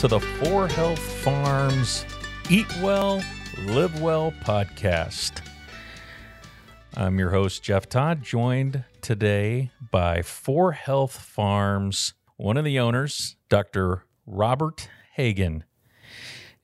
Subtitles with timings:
[0.00, 2.06] To the Four Health Farms
[2.48, 3.22] Eat Well,
[3.66, 5.46] Live Well podcast.
[6.94, 13.36] I'm your host, Jeff Todd, joined today by Four Health Farms, one of the owners,
[13.50, 14.06] Dr.
[14.24, 15.64] Robert Hagen.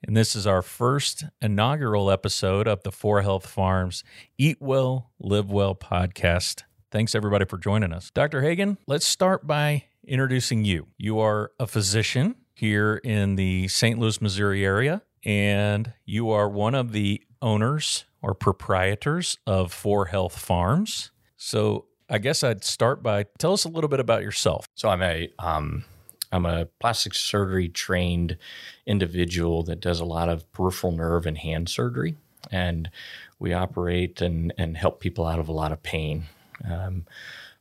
[0.03, 4.03] And this is our first inaugural episode of the Four Health Farms
[4.39, 6.63] Eat Well, Live Well podcast.
[6.91, 8.11] Thanks everybody for joining us.
[8.11, 8.41] Dr.
[8.41, 10.87] Hagen, let's start by introducing you.
[10.97, 13.99] You are a physician here in the St.
[13.99, 20.39] Louis, Missouri area, and you are one of the owners or proprietors of Four Health
[20.39, 21.11] Farms.
[21.37, 24.67] So I guess I'd start by tell us a little bit about yourself.
[24.75, 25.85] So I'm a um,
[26.33, 28.39] I'm a plastic surgery trained
[28.87, 32.17] individual that does a lot of peripheral nerve and hand surgery,
[32.51, 32.91] and
[33.39, 36.25] we operate and and help people out of a lot of pain.
[36.65, 37.05] Um,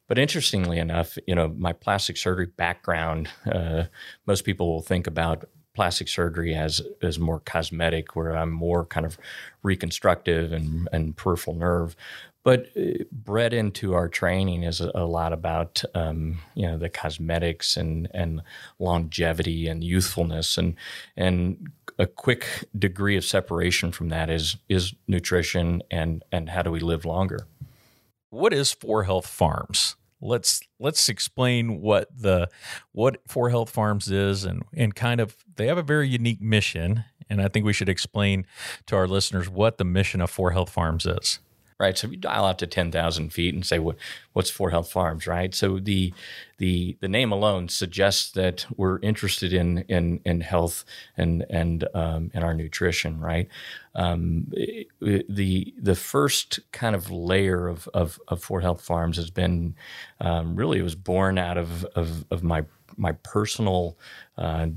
[0.08, 3.86] but interestingly enough, you know, my plastic surgery background, uh,
[4.26, 9.06] most people will think about plastic surgery as as more cosmetic, where I'm more kind
[9.06, 9.18] of
[9.64, 11.96] reconstructive and and peripheral nerve.
[12.44, 17.76] But uh, bred into our training is a, lot about um, you know the cosmetics
[17.76, 18.42] and and
[18.80, 20.76] longevity and youthfulness and
[21.18, 26.72] and a quick degree of separation from that is is nutrition and and how do
[26.72, 27.48] we live longer
[28.36, 29.96] what is Four Health Farms?
[30.22, 32.50] Let's let's explain what the
[32.92, 37.06] what Four Health Farms is and and kind of they have a very unique mission
[37.30, 38.46] and I think we should explain
[38.88, 41.40] to our listeners what the mission of Four Health Farms is
[41.80, 41.98] right?
[41.98, 43.98] So if you dial out to ten thousand feet and say, "What
[44.34, 45.54] what's Four Health Farms?" Right?
[45.54, 46.14] So the
[46.58, 50.86] the the name alone suggests that we're interested in in in health
[51.18, 53.48] and and um, in our nutrition, right?
[53.94, 54.48] Um,
[55.00, 59.76] the the first kind of layer of of, of Four Health Farms has been
[60.22, 62.66] um, really it was born out of of, of my
[62.98, 63.98] my personal
[64.38, 64.68] uh,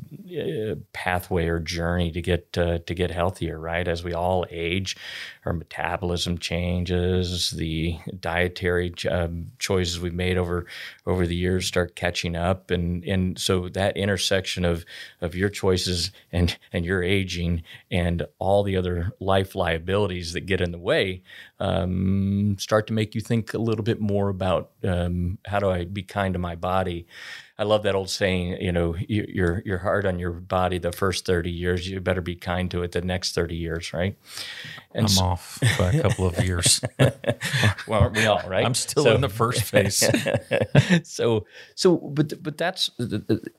[0.93, 3.59] pathway or journey to get uh, to get healthier.
[3.59, 4.97] Right, as we all age,
[5.45, 7.51] our metabolism changes.
[7.51, 10.67] The dietary uh, choices we've made over
[11.07, 14.85] over the years start catching up, and and so that intersection of
[15.21, 20.61] of your choices and and your aging and all the other life liabilities that get
[20.61, 21.23] in the way
[21.61, 25.85] um, start to make you think a little bit more about um, how do I
[25.85, 27.07] be kind to my body
[27.61, 31.27] I love that old saying, you know, you're you're hard on your body the first
[31.27, 34.17] 30 years, you better be kind to it the next 30 years, right?
[34.95, 36.81] And I'm so, off by a couple of years.
[37.89, 38.65] well, aren't we all, right?
[38.65, 40.09] I'm still so, in the first phase.
[41.03, 42.91] so so but but that's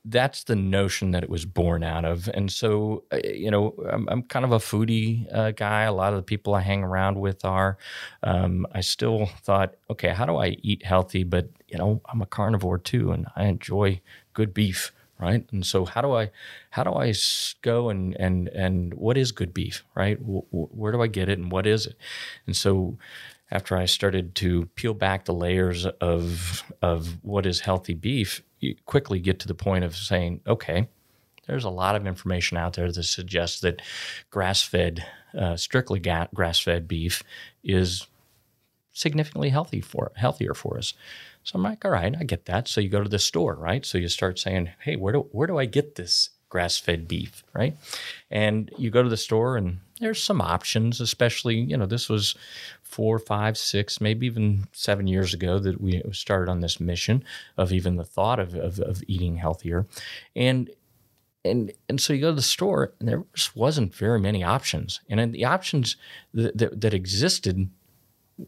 [0.06, 2.30] that's the notion that it was born out of.
[2.34, 5.84] And so uh, you know, I'm, I'm kind of a foodie uh, guy.
[5.84, 7.78] A lot of the people I hang around with are
[8.24, 12.26] um, I still thought, okay, how do I eat healthy but you know, I'm a
[12.26, 14.02] carnivore too, and I enjoy
[14.34, 15.46] good beef, right?
[15.52, 16.32] And so, how do I,
[16.72, 17.14] how do I
[17.62, 20.18] go and and and what is good beef, right?
[20.22, 21.96] where do I get it, and what is it?
[22.46, 22.98] And so,
[23.52, 28.76] after I started to peel back the layers of of what is healthy beef, you
[28.86, 30.88] quickly get to the point of saying, okay,
[31.48, 33.82] there's a lot of information out there that suggests that
[34.30, 35.06] grass fed,
[35.38, 37.24] uh, strictly ga- grass fed beef
[37.64, 38.06] is
[38.94, 40.94] significantly healthy for healthier for us.
[41.44, 42.68] So I'm like, all right, I get that.
[42.68, 43.86] So you go to the store, right?
[43.86, 47.78] So you start saying, hey, where do where do I get this grass-fed beef, right?
[48.32, 52.36] And you go to the store and there's some options, especially, you know, this was
[52.82, 57.24] four, five, six, maybe even seven years ago that we started on this mission
[57.56, 59.86] of even the thought of, of, of eating healthier.
[60.36, 60.70] And
[61.46, 65.02] and and so you go to the store and there just wasn't very many options.
[65.10, 65.96] And the options
[66.34, 67.70] that, that, that existed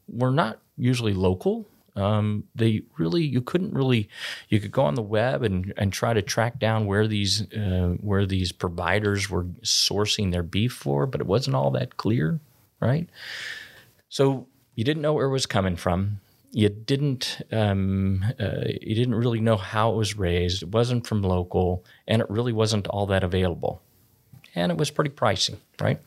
[0.07, 4.09] were not usually local um, they really you couldn't really
[4.49, 7.95] you could go on the web and, and try to track down where these uh,
[7.99, 12.39] where these providers were sourcing their beef for, but it wasn't all that clear,
[12.79, 13.09] right?
[14.09, 16.21] So you didn't know where it was coming from.
[16.51, 20.63] You didn't um, uh, you didn't really know how it was raised.
[20.63, 23.81] It wasn't from local, and it really wasn't all that available,
[24.55, 25.99] and it was pretty pricey, right?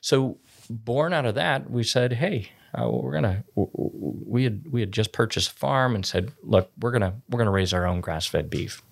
[0.00, 0.38] So
[0.68, 5.12] born out of that, we said, hey uh, we're gonna we had we had just
[5.12, 8.48] purchased a farm and said, look, we're gonna we're gonna raise our own grass fed
[8.48, 8.82] beef.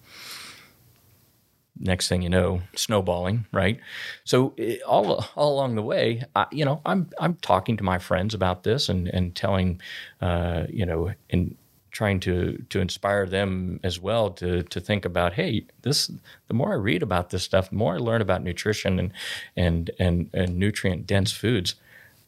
[1.78, 3.80] Next thing you know, snowballing, right?
[4.24, 7.98] So it, all all along the way, I, you know, I'm I'm talking to my
[7.98, 9.80] friends about this and and telling,
[10.20, 11.56] uh, you know, and
[11.90, 16.10] trying to to inspire them as well to to think about hey this
[16.46, 19.12] the more I read about this stuff the more I learn about nutrition and
[19.56, 21.74] and and, and nutrient dense foods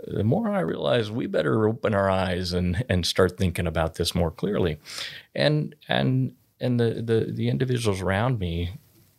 [0.06, 4.14] the more I realize we better open our eyes and and start thinking about this
[4.14, 4.78] more clearly,
[5.34, 8.78] and and and the the, the individuals around me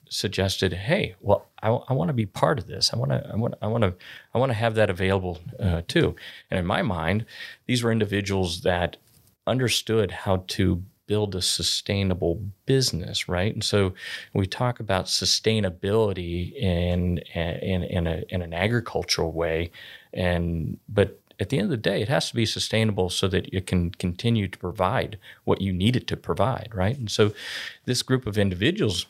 [0.09, 2.93] suggested, "Hey, well, I, I want to be part of this.
[2.93, 3.93] I want to, I want, I want to,
[4.33, 6.15] I want to have that available uh, too."
[6.49, 7.25] And in my mind,
[7.65, 8.97] these were individuals that
[9.45, 13.53] understood how to build a sustainable business, right?
[13.53, 13.93] And so
[14.33, 19.71] we talk about sustainability in in in, a, in an agricultural way,
[20.13, 23.53] and but at the end of the day, it has to be sustainable so that
[23.53, 26.97] it can continue to provide what you need it to provide, right?
[26.97, 27.33] And so
[27.85, 29.07] this group of individuals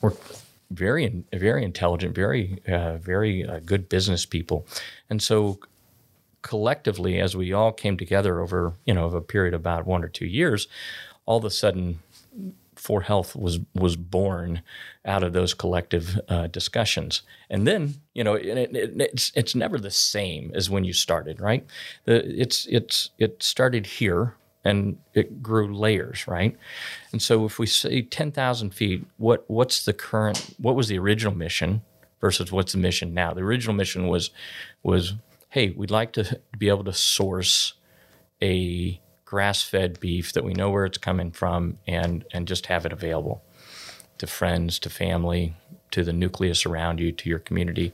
[0.00, 0.14] were
[0.70, 4.66] very very intelligent, very uh, very uh, good business people,
[5.08, 5.58] and so
[6.42, 10.08] collectively, as we all came together over you know a period of about one or
[10.08, 10.68] two years,
[11.24, 12.00] all of a sudden,
[12.86, 14.62] For Health was was born
[15.04, 17.22] out of those collective uh, discussions.
[17.50, 21.40] And then you know it, it, it's it's never the same as when you started,
[21.40, 21.66] right?
[22.04, 26.56] The, it's it's it started here and it grew layers, right?
[27.10, 30.54] And so if we say ten thousand feet, what what's the current?
[30.58, 31.82] What was the original mission?
[32.20, 33.34] Versus what's the mission now?
[33.34, 34.30] The original mission was
[34.84, 35.14] was
[35.48, 37.74] hey, we'd like to be able to source
[38.40, 42.92] a grass-fed beef that we know where it's coming from and and just have it
[42.92, 43.42] available
[44.18, 45.54] to friends, to family,
[45.90, 47.92] to the nucleus around you, to your community.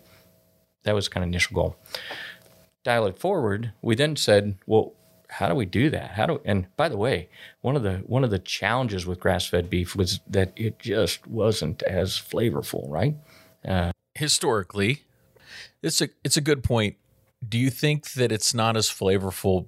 [0.84, 1.76] That was kind of initial goal.
[2.84, 4.94] Dial it forward, we then said, well,
[5.29, 6.12] how do we do that?
[6.12, 7.29] How do and by the way,
[7.62, 11.82] one of the one of the challenges with grass-fed beef was that it just wasn't
[11.82, 13.17] as flavorful, right?
[13.67, 15.05] Uh, Historically,
[15.82, 16.96] it's a it's a good point
[17.46, 19.67] do you think that it's not as flavorful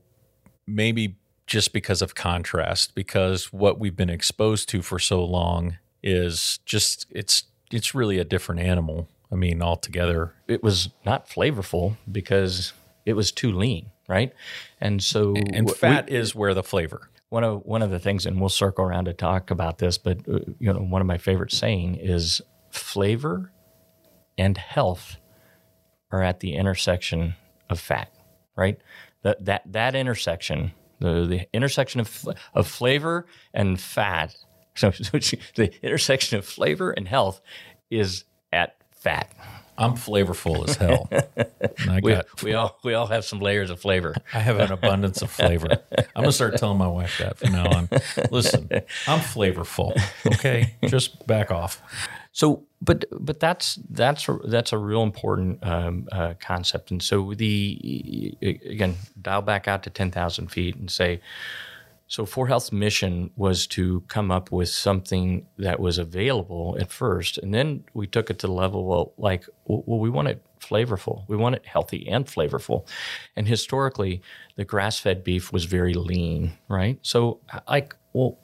[0.66, 1.16] maybe
[1.46, 7.06] just because of contrast because what we've been exposed to for so long is just
[7.10, 10.34] it's it's really a different animal i mean altogether.
[10.48, 12.72] It was not flavorful because
[13.04, 14.32] it was too lean right?
[14.80, 17.08] And so and fat we, is where the flavor.
[17.28, 20.18] One of one of the things and we'll circle around to talk about this but
[20.28, 22.40] uh, you know one of my favorite saying is
[22.70, 23.50] flavor
[24.38, 25.16] and health
[26.10, 27.34] are at the intersection
[27.68, 28.10] of fat,
[28.56, 28.78] right?
[29.22, 30.72] That that that intersection,
[31.04, 32.24] the the intersection of
[32.54, 34.34] of flavor and fat.
[34.76, 35.18] So, so
[35.54, 37.40] the intersection of flavor and health
[37.92, 39.32] is at fat.
[39.78, 41.08] I'm flavorful as hell.
[42.02, 44.14] We, got, we all we all have some layers of flavor.
[44.32, 45.68] I have an abundance of flavor.
[46.16, 47.88] I'm gonna start telling my wife that from now on.
[48.30, 48.68] Listen,
[49.06, 49.96] I'm flavorful.
[50.26, 51.80] Okay, just back off.
[52.34, 56.90] So, but but that's that's a, that's a real important um, uh, concept.
[56.90, 61.20] And so the again dial back out to ten thousand feet and say,
[62.08, 67.38] so For Health's mission was to come up with something that was available at first,
[67.38, 71.22] and then we took it to the level well, like well, we want it flavorful,
[71.28, 72.84] we want it healthy and flavorful,
[73.36, 74.22] and historically
[74.56, 76.98] the grass-fed beef was very lean, right?
[77.02, 77.38] So
[77.68, 78.38] like well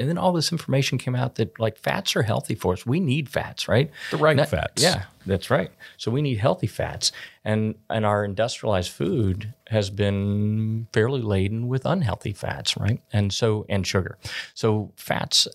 [0.00, 2.86] and then all this information came out that like fats are healthy for us.
[2.86, 3.90] We need fats, right?
[4.10, 4.82] The right Not, fats.
[4.82, 5.70] Yeah, that's right.
[5.98, 7.12] So we need healthy fats,
[7.44, 13.00] and and our industrialized food has been fairly laden with unhealthy fats, right?
[13.12, 14.18] And so and sugar.
[14.54, 15.46] So fats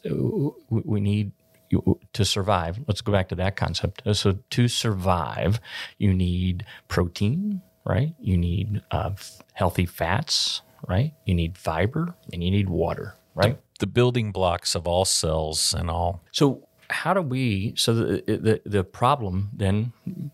[0.69, 1.31] we need
[2.13, 2.79] to survive.
[2.87, 4.03] Let's go back to that concept.
[4.13, 5.59] So to survive,
[5.97, 8.13] you need protein, right?
[8.19, 9.11] You need uh,
[9.53, 11.13] healthy fats, right?
[11.25, 13.59] You need fiber, and you need water, right?
[13.79, 16.23] The building blocks of all cells and all.
[16.31, 19.91] So how do we so the, the the problem then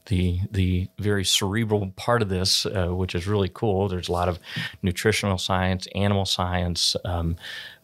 [0.07, 4.27] the the very cerebral part of this uh, which is really cool there's a lot
[4.27, 4.37] of
[4.81, 7.35] nutritional science animal science um,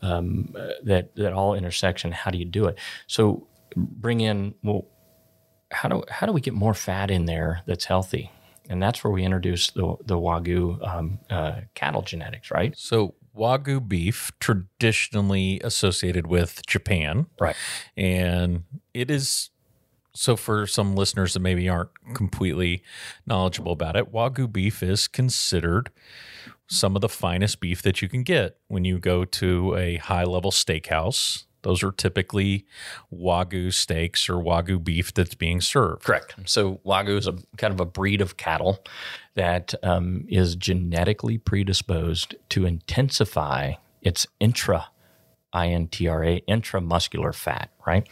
[0.02, 2.78] um, that that all intersection how do you do it?
[3.08, 4.86] So bring in well
[5.72, 8.32] how do how do we get more fat in there that's healthy?
[8.70, 12.78] And that's where we introduce the the wagyu um, uh, cattle genetics right?
[12.78, 17.28] So Wagyu beef, traditionally associated with Japan.
[17.40, 17.56] Right.
[17.96, 18.64] And
[18.94, 19.50] it is
[20.14, 22.82] so for some listeners that maybe aren't completely
[23.28, 25.92] knowledgeable about it, Wagyu beef is considered
[26.68, 30.24] some of the finest beef that you can get when you go to a high
[30.24, 32.66] level steakhouse those are typically
[33.14, 36.06] Wagyu steaks or Wagyu beef that's being served.
[36.06, 36.34] Correct.
[36.46, 38.86] So Wagyu is a kind of a breed of cattle
[39.36, 44.88] that um, is genetically predisposed to intensify its intra,
[45.52, 48.08] I-N-T-R-A, intramuscular fat, right?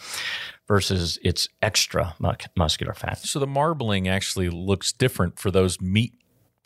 [0.68, 2.14] Versus its extra
[2.58, 3.20] muscular fat.
[3.20, 6.14] So the marbling actually looks different for those meat,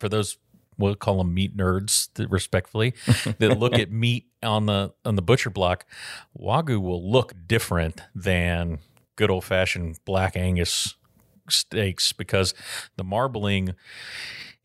[0.00, 0.38] for those
[0.80, 2.94] we'll call them meat nerds respectfully
[3.38, 5.86] that look at meat on the on the butcher block
[6.38, 8.78] wagyu will look different than
[9.16, 10.94] good old fashioned black angus
[11.48, 12.54] steaks because
[12.96, 13.74] the marbling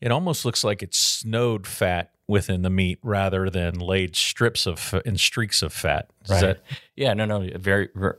[0.00, 5.00] it almost looks like it's snowed fat within the meat rather than laid strips of
[5.04, 6.10] and streaks of fat.
[6.24, 6.40] Is Right.
[6.40, 6.60] that
[6.96, 8.14] Yeah, no, no, very, very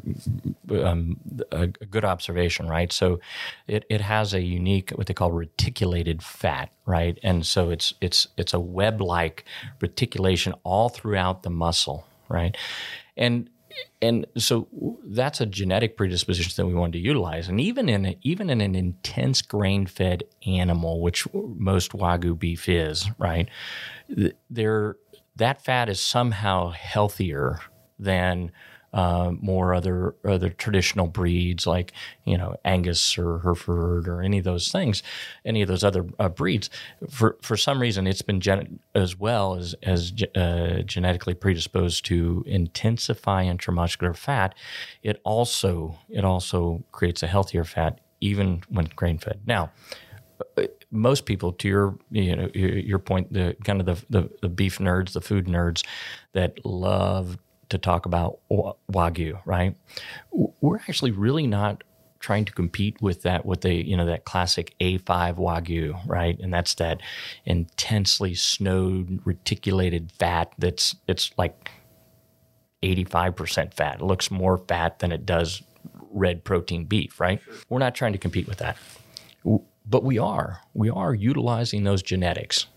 [0.82, 1.18] um,
[1.52, 2.92] a, a good observation, right?
[2.94, 3.20] So,
[3.68, 7.20] it, it has a unique what they call reticulated fat, right?
[7.22, 9.44] And so it's it's it's a web like
[9.82, 12.56] reticulation all throughout the muscle, right?
[13.18, 13.50] And
[14.02, 14.68] and so
[15.06, 17.48] that's a genetic predisposition that we wanted to utilize.
[17.50, 22.70] And even in a, even in an intense grain fed animal, which most wagyu beef
[22.70, 23.50] is, right?
[24.50, 24.98] There
[25.36, 27.60] that fat is somehow healthier
[28.00, 28.52] than
[28.94, 31.92] uh, more other other traditional breeds like
[32.26, 35.04] you know Angus or Hereford or any of those things,
[35.46, 36.70] any of those other uh, breeds.
[37.10, 42.44] For for some reason, it's been gen- as well as as uh, genetically predisposed to
[42.48, 44.56] intensify intramuscular fat.
[45.04, 49.42] It also it also creates a healthier fat even when grain fed.
[49.46, 49.72] Now
[50.92, 54.50] most people to your you know your, your point the kind of the, the the
[54.50, 55.84] beef nerds the food nerds
[56.34, 57.38] that love
[57.70, 59.76] to talk about wa- wagyu right?
[60.32, 61.84] We're actually really not
[62.20, 66.40] trying to compete with that what they you know that classic A5 wagyu right?
[66.40, 67.02] And that's that
[67.46, 71.72] intensely snowed reticulated fat that's it's like
[72.84, 74.02] 85% fat.
[74.02, 75.64] It looks more fat than it does
[76.12, 77.40] red protein beef right?
[77.70, 78.78] We're not trying to compete with that.
[79.90, 80.60] But we are.
[80.74, 82.68] We are utilizing those genetics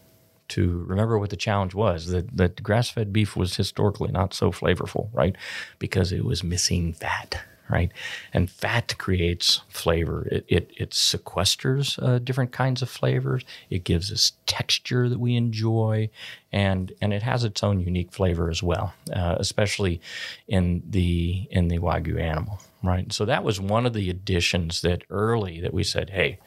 [0.50, 5.08] to remember what the challenge was that that grass-fed beef was historically not so flavorful
[5.12, 5.36] right?
[5.78, 7.92] Because it was missing fat right?
[8.32, 10.26] And fat creates flavor.
[10.30, 13.44] It it, it sequesters uh, different kinds of flavors.
[13.70, 16.10] It gives us texture that we enjoy
[16.52, 20.00] and and it has its own unique flavor as well uh, especially
[20.48, 23.12] in the in the wagyu animal right?
[23.12, 26.38] So that was one of the additions that early that we said hey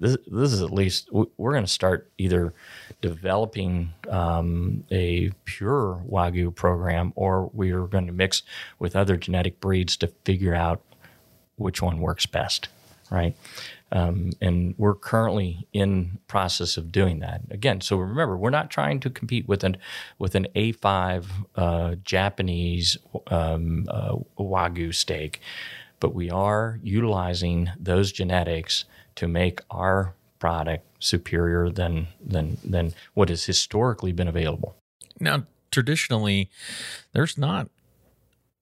[0.00, 2.52] this, this is at least we're going to start either
[3.00, 8.42] developing um, a pure wagyu program or we are going to mix
[8.78, 10.80] with other genetic breeds to figure out
[11.56, 12.68] which one works best
[13.10, 13.36] right?
[13.92, 17.42] Um, and we're currently in process of doing that.
[17.50, 19.76] Again so remember we're not trying to compete with an
[20.18, 21.26] with an a5
[21.56, 25.40] uh, japanese um, uh, wagyu steak
[25.98, 28.84] but we are utilizing those genetics
[29.20, 34.74] to make our product superior than than than what has historically been available.
[35.20, 36.50] now traditionally
[37.12, 37.68] there's not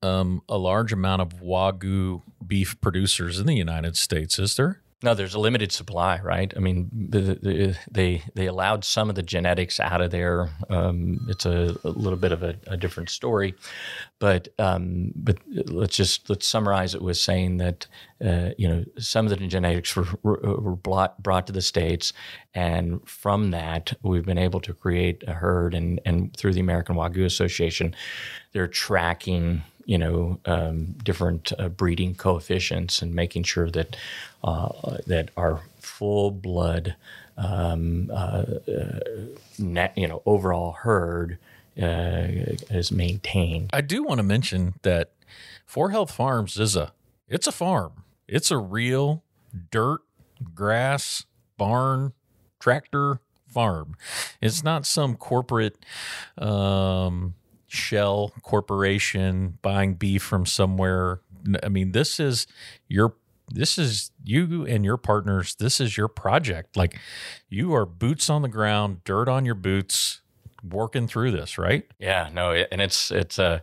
[0.02, 4.80] um, a large amount of wagyu beef producers in the United States, is there?
[5.00, 6.52] No, there's a limited supply, right?
[6.56, 10.50] I mean, the, the, they they allowed some of the genetics out of there.
[10.68, 13.54] Um, it's a, a, little bit of a, a different story,
[14.18, 17.86] but um, but let's just let's summarize it with saying that
[18.24, 22.12] uh, you know some of the genetics were were brought brought to the states,
[22.52, 26.96] and from that we've been able to create a herd, and and through the American
[26.96, 27.94] Wagyu Association,
[28.50, 33.96] they're tracking you know um, different uh, breeding coefficients and making sure that
[34.44, 36.94] uh, that our full blood
[37.38, 38.44] um, uh,
[39.58, 41.38] net, you know overall herd
[41.80, 42.28] uh,
[42.68, 43.70] is maintained.
[43.72, 45.12] I do want to mention that
[45.64, 46.92] Four Health Farms is a
[47.26, 48.04] it's a farm.
[48.28, 49.24] It's a real
[49.70, 50.02] dirt,
[50.54, 51.24] grass,
[51.56, 52.12] barn,
[52.60, 53.96] tractor farm.
[54.42, 55.78] It's not some corporate
[56.36, 57.32] um,
[57.68, 61.20] shell corporation buying beef from somewhere.
[61.62, 62.46] I mean, this is
[62.88, 63.14] your
[63.50, 65.54] this is you and your partners.
[65.54, 66.76] This is your project.
[66.76, 66.98] Like
[67.48, 70.20] you are boots on the ground, dirt on your boots,
[70.68, 71.86] working through this, right?
[71.98, 73.62] Yeah, no, and it's it's a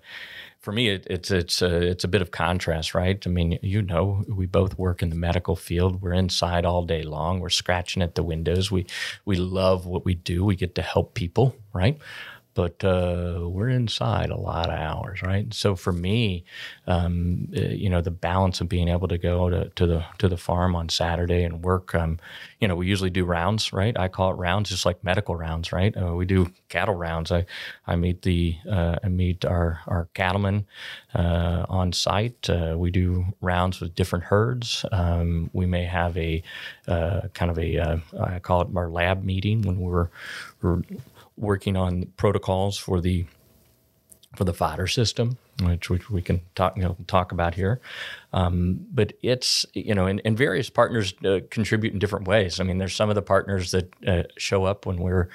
[0.59, 3.21] for me it, it's it's a, it's a bit of contrast, right?
[3.25, 6.01] I mean, you know, we both work in the medical field.
[6.01, 7.39] We're inside all day long.
[7.39, 8.71] We're scratching at the windows.
[8.71, 8.87] We
[9.25, 10.43] we love what we do.
[10.43, 11.99] We get to help people, right?
[12.55, 15.53] But uh, we're inside a lot of hours, right?
[15.53, 16.45] So for me,
[16.87, 20.37] um, you know, the balance of being able to go to, to the to the
[20.37, 22.19] farm on Saturday and work, um,
[22.61, 23.97] you know, we usually do rounds, right?
[23.99, 25.95] I call it rounds, just like medical rounds, right?
[25.95, 27.31] Uh, we do cattle rounds.
[27.31, 27.45] I
[27.87, 30.65] I meet the uh, I meet our our cattlemen
[31.13, 32.49] uh, on site.
[32.49, 34.85] Uh, we do rounds with different herds.
[34.91, 36.41] Um, we may have a
[36.87, 40.09] uh, kind of a I call it our lab meeting when we're
[40.61, 40.81] we're
[41.37, 43.25] working on protocols for the
[44.35, 47.79] for the fodder system, which, we can talk you know, talk about here.
[48.33, 52.59] Um, but it's you know, and, and various partners uh, contribute in different ways.
[52.59, 55.29] I mean, there's some of the partners that uh, show up when we're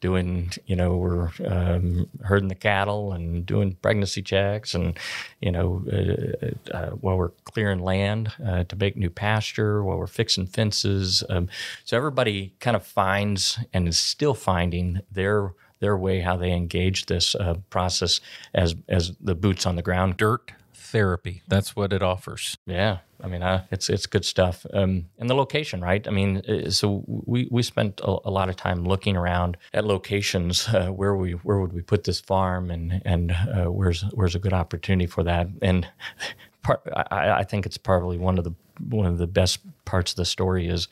[0.00, 4.96] doing you know we're um, herding the cattle and doing pregnancy checks, and
[5.40, 10.06] you know uh, uh while we're clearing land uh, to make new pasture, while we're
[10.06, 11.24] fixing fences.
[11.28, 11.48] Um,
[11.84, 17.06] so everybody kind of finds and is still finding their their way how they engage
[17.06, 18.20] this uh, process
[18.54, 20.16] as as the boots on the ground.
[20.16, 20.52] Dirt
[20.94, 21.42] therapy.
[21.48, 22.56] That's what it offers.
[22.66, 24.64] Yeah, I mean, uh, it's it's good stuff.
[24.72, 26.06] Um, and the location, right?
[26.06, 29.84] I mean, uh, so we we spent a, a lot of time looking around at
[29.84, 34.36] locations uh, where we where would we put this farm, and and uh, where's where's
[34.36, 35.48] a good opportunity for that.
[35.62, 35.88] And
[36.62, 38.52] part, I, I think it's probably one of the
[38.88, 40.88] one of the best parts of the story is,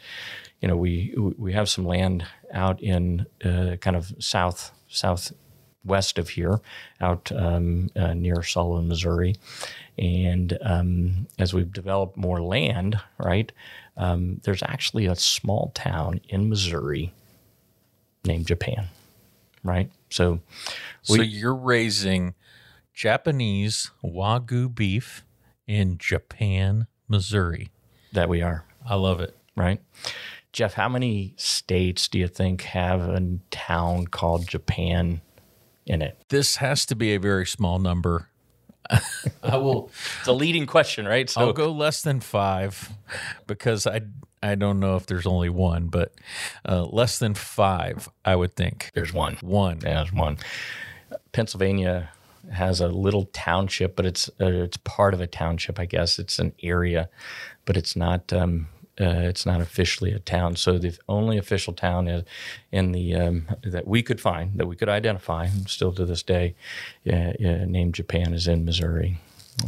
[0.60, 5.32] you know, we we have some land out in uh, kind of south south
[5.84, 6.60] west of here,
[7.00, 9.36] out um, uh, near Sullivan, Missouri.
[9.98, 13.50] And um, as we've developed more land, right,
[13.96, 17.12] um, there's actually a small town in Missouri
[18.24, 18.86] named Japan,
[19.64, 19.90] right?
[20.10, 20.40] So,
[21.02, 22.34] so you're raising
[22.94, 25.24] Japanese Wagyu beef
[25.66, 27.70] in Japan, Missouri.
[28.12, 28.64] That we are.
[28.86, 29.36] I love it.
[29.56, 29.80] Right.
[30.52, 35.22] Jeff, how many states do you think have a town called Japan
[35.86, 36.22] in it?
[36.28, 38.28] This has to be a very small number.
[39.42, 39.90] I will.
[40.18, 41.30] It's a leading question, right?
[41.30, 42.90] So I'll go less than five
[43.46, 44.02] because I
[44.42, 46.12] I don't know if there's only one, but
[46.68, 48.90] uh, less than five, I would think.
[48.92, 49.38] There's one.
[49.40, 49.80] One.
[49.82, 50.36] Yeah, there's one.
[51.30, 52.10] Pennsylvania
[52.50, 56.18] has a little township, but it's uh, it's part of a township, I guess.
[56.18, 57.08] It's an area,
[57.64, 58.66] but it's not um,
[59.00, 60.56] uh, it's not officially a town.
[60.56, 62.24] So the only official town is
[62.70, 66.54] in the um, that we could find that we could identify, still to this day,
[67.10, 69.18] uh, named Japan is in Missouri.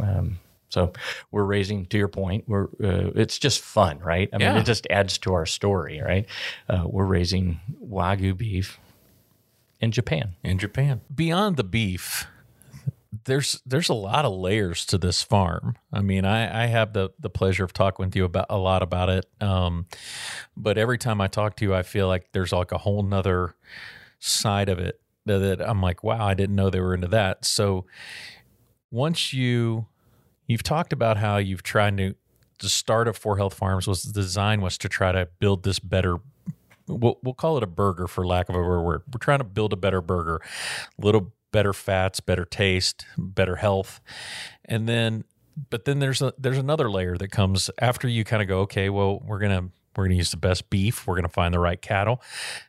[0.01, 0.39] Um,
[0.69, 0.91] so
[1.31, 4.29] we're raising, to your point, we're uh, it's just fun, right?
[4.33, 6.25] I mean, it just adds to our story, right?
[6.67, 8.79] Uh, we're raising wagyu beef
[9.79, 10.35] in Japan.
[10.43, 12.27] In Japan, beyond the beef
[13.25, 15.75] there's there's a lot of layers to this farm.
[15.91, 18.81] I mean, I, I have the the pleasure of talking with you about a lot
[18.81, 19.25] about it.
[19.41, 19.87] Um,
[20.55, 23.55] but every time I talk to you, I feel like there's like a whole nother
[24.19, 27.45] side of it that, I'm like, wow, I didn't know they were into that.
[27.45, 27.85] So
[28.91, 29.87] once you
[30.47, 32.15] you've talked about how you've tried to
[32.59, 36.19] the start of 4Health Farms was the design was to try to build this better
[36.87, 39.01] we'll, we'll call it a burger for lack of a word.
[39.11, 44.01] We're trying to build a better burger, a little better fats, better taste, better health.
[44.65, 45.23] And then
[45.69, 48.89] but then there's a there's another layer that comes after you kind of go, okay,
[48.89, 52.21] well, we're gonna we're gonna use the best beef, we're gonna find the right cattle,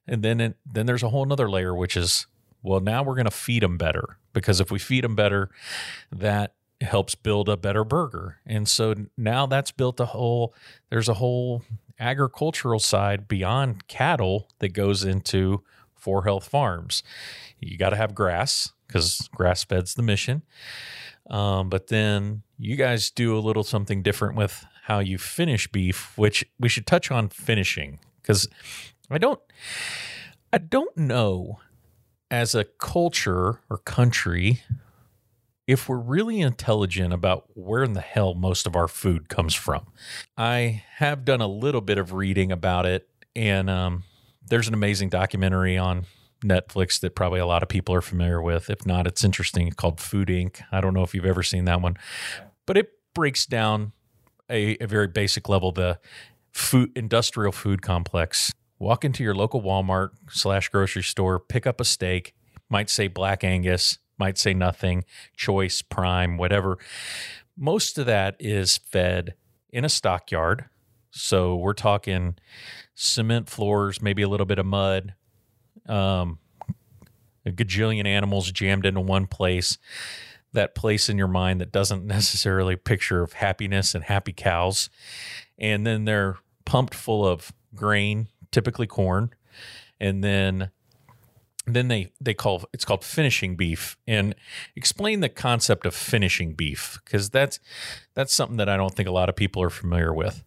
[0.07, 2.29] and then it, then there's a whole other layer which is
[2.63, 4.19] well, now we're gonna feed them better.
[4.33, 5.51] Because if we feed them better,
[6.13, 10.55] that helps build a better burger, and so now that's built a whole
[10.91, 11.65] there's a whole
[11.99, 15.65] agricultural side beyond cattle that goes into
[16.07, 17.03] 4Health Farms.
[17.61, 20.43] You got to have grass because grass fed's the mission.
[21.29, 26.17] Um, but then you guys do a little something different with how you finish beef,
[26.17, 28.49] which we should touch on finishing because
[29.11, 29.41] I don't,
[30.53, 31.59] I don't know
[32.31, 34.63] as a culture or country
[35.67, 39.87] if we're really intelligent about where in the hell most of our food comes from.
[40.37, 44.05] I have done a little bit of reading about it, and um,
[44.49, 46.07] there's an amazing documentary on
[46.45, 48.71] Netflix that probably a lot of people are familiar with.
[48.71, 49.71] If not, it's interesting.
[49.73, 50.63] Called Food Inc.
[50.71, 51.97] I don't know if you've ever seen that one,
[52.67, 53.93] but it breaks down
[54.51, 55.99] a, a very basic level the
[56.53, 58.53] food industrial food complex.
[58.79, 62.35] Walk into your local Walmart slash grocery store, pick up a steak,
[62.69, 65.05] might say Black Angus, might say nothing,
[65.37, 66.79] choice, prime, whatever.
[67.57, 69.35] Most of that is fed
[69.71, 70.67] in a stockyard.
[71.17, 72.37] So we're talking
[72.95, 75.15] cement floors, maybe a little bit of mud,
[75.89, 76.39] um,
[77.47, 79.79] a gajillion animals jammed into one place.
[80.53, 84.91] That place in your mind that doesn't necessarily picture of happiness and happy cows,
[85.59, 89.31] and then they're pumped full of grain, typically corn,
[89.99, 90.71] and then
[91.67, 94.35] then they they call it's called finishing beef and
[94.77, 97.59] explain the concept of finishing beef because that's
[98.15, 100.45] that's something that I don't think a lot of people are familiar with.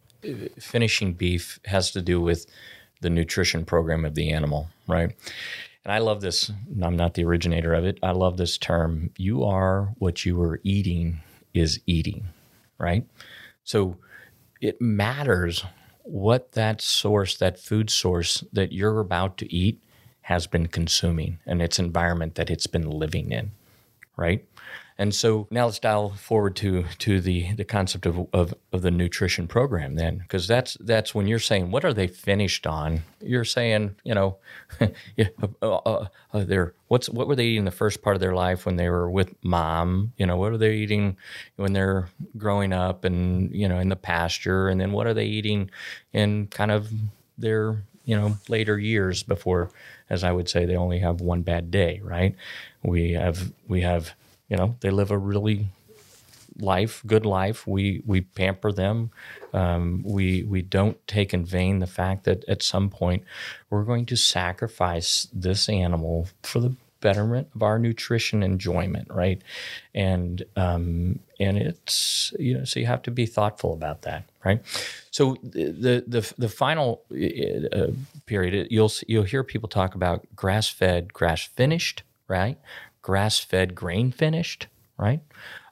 [0.60, 2.46] Finishing beef has to do with
[3.02, 5.16] the nutrition program of the animal, right?
[5.86, 6.52] And I love this.
[6.82, 7.98] I'm not the originator of it.
[8.04, 9.12] I love this term.
[9.18, 11.22] You are what you are eating
[11.54, 12.28] is eating,
[12.78, 13.06] right?
[13.64, 13.98] So
[14.62, 15.64] it matters
[16.04, 19.82] what that source, that food source that you're about to eat
[20.22, 23.52] has been consuming and its environment that it's been living in,
[24.18, 24.46] right?
[25.00, 28.92] And so now let's dial forward to to the the concept of of, of the
[28.92, 33.04] nutrition program then, because that's that's when you're saying what are they finished on?
[33.22, 34.40] You're saying you know,
[35.16, 35.30] yeah,
[35.62, 38.66] uh, uh, uh, they're what's what were they eating the first part of their life
[38.66, 40.12] when they were with mom?
[40.18, 41.16] You know, what are they eating
[41.56, 45.28] when they're growing up and you know in the pasture, and then what are they
[45.28, 45.72] eating
[46.12, 46.92] in kind of
[47.38, 49.72] their you know later years before,
[50.10, 52.36] as I would say, they only have one bad day, right?
[52.84, 54.14] We have we have
[54.50, 55.68] you know they live a really
[56.62, 57.66] life, good life.
[57.66, 59.12] We we pamper them.
[59.54, 63.24] Um, we we don't take in vain the fact that at some point
[63.70, 69.42] we're going to sacrifice this animal for the betterment of our nutrition enjoyment, right?
[69.96, 74.62] And um, and it's you know so you have to be thoughtful about that, right?
[75.12, 77.92] So the the the final uh,
[78.26, 82.58] period you'll you'll hear people talk about grass fed, grass finished, right?
[83.02, 85.22] Grass fed, grain finished, right?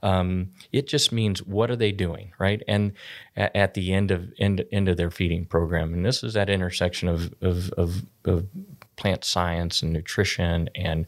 [0.02, 2.62] Um, it just means what are they doing, right?
[2.68, 2.94] And
[3.36, 6.50] at, at, the end of end, end of their feeding program, and this is that
[6.50, 8.48] intersection of of, of, of
[8.96, 11.06] plant science and nutrition and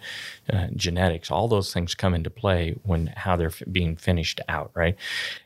[0.52, 1.32] uh, genetics.
[1.32, 4.96] All those things come into play when how they're f- being finished out, right?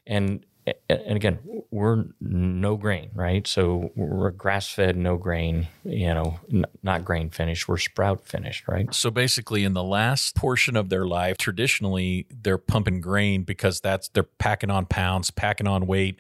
[0.05, 0.45] And
[0.89, 1.39] and again,
[1.71, 3.45] we're no grain, right?
[3.47, 7.67] So we're grass fed, no grain, you know, n- not grain finished.
[7.67, 8.93] We're sprout finished, right?
[8.93, 14.07] So basically, in the last portion of their life, traditionally they're pumping grain because that's
[14.09, 16.17] they're packing on pounds, packing on weight,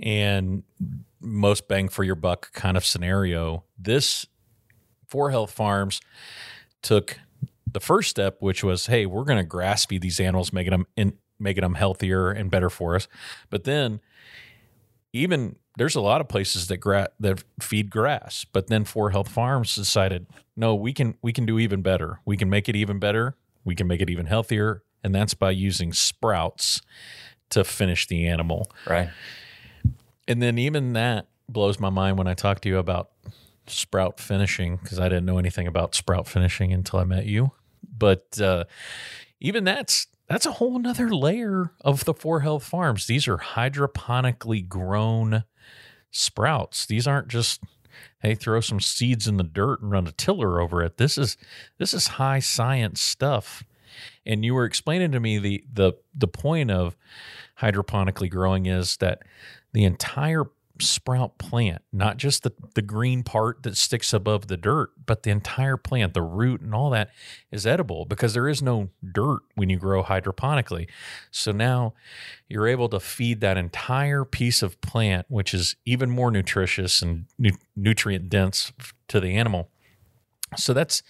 [0.00, 0.62] and
[1.20, 3.64] most bang for your buck kind of scenario.
[3.78, 4.26] This
[5.10, 6.00] 4Health Farms
[6.82, 7.18] took
[7.70, 10.86] the first step, which was, hey, we're going to grass feed these animals, making them
[10.96, 13.08] in, making them healthier and better for us.
[13.50, 14.00] But then
[15.12, 19.74] even there's a lot of places that gra- that feed grass, but then 4Health Farms
[19.74, 22.20] decided, no, we can we can do even better.
[22.24, 23.36] We can make it even better.
[23.64, 26.80] We can make it even healthier, and that's by using sprouts
[27.50, 28.70] to finish the animal.
[28.88, 29.10] Right.
[30.28, 33.10] And then even that blows my mind when I talk to you about
[33.68, 37.52] sprout finishing because I didn't know anything about sprout finishing until I met you.
[37.96, 38.64] But uh,
[39.40, 43.06] even that's that's a whole nother layer of the 4Health Farms.
[43.06, 45.44] These are hydroponically grown
[46.10, 46.86] sprouts.
[46.86, 47.62] These aren't just
[48.20, 50.96] hey throw some seeds in the dirt and run a tiller over it.
[50.96, 51.36] This is
[51.78, 53.64] this is high science stuff.
[54.24, 56.96] And you were explaining to me the the the point of
[57.60, 59.22] hydroponically growing is that
[59.72, 60.44] the entire
[60.80, 65.30] sprout plant, not just the, the green part that sticks above the dirt, but the
[65.30, 67.10] entire plant, the root and all that
[67.50, 70.88] is edible because there is no dirt when you grow hydroponically.
[71.30, 71.94] So now
[72.48, 77.26] you're able to feed that entire piece of plant, which is even more nutritious and
[77.38, 78.72] nu- nutrient dense
[79.08, 79.70] to the animal.
[80.56, 81.02] So that's,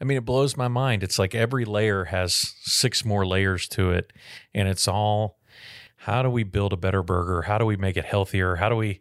[0.00, 1.02] I mean, it blows my mind.
[1.02, 4.12] It's like every layer has six more layers to it,
[4.54, 5.37] and it's all
[6.08, 7.42] how do we build a better burger?
[7.42, 8.56] How do we make it healthier?
[8.56, 9.00] How do we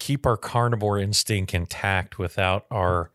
[0.00, 3.12] keep our carnivore instinct intact without our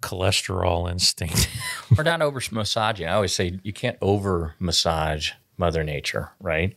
[0.00, 1.48] cholesterol instinct?
[1.96, 3.08] We're not over massaging.
[3.08, 6.76] I always say you can't over massage Mother Nature, right?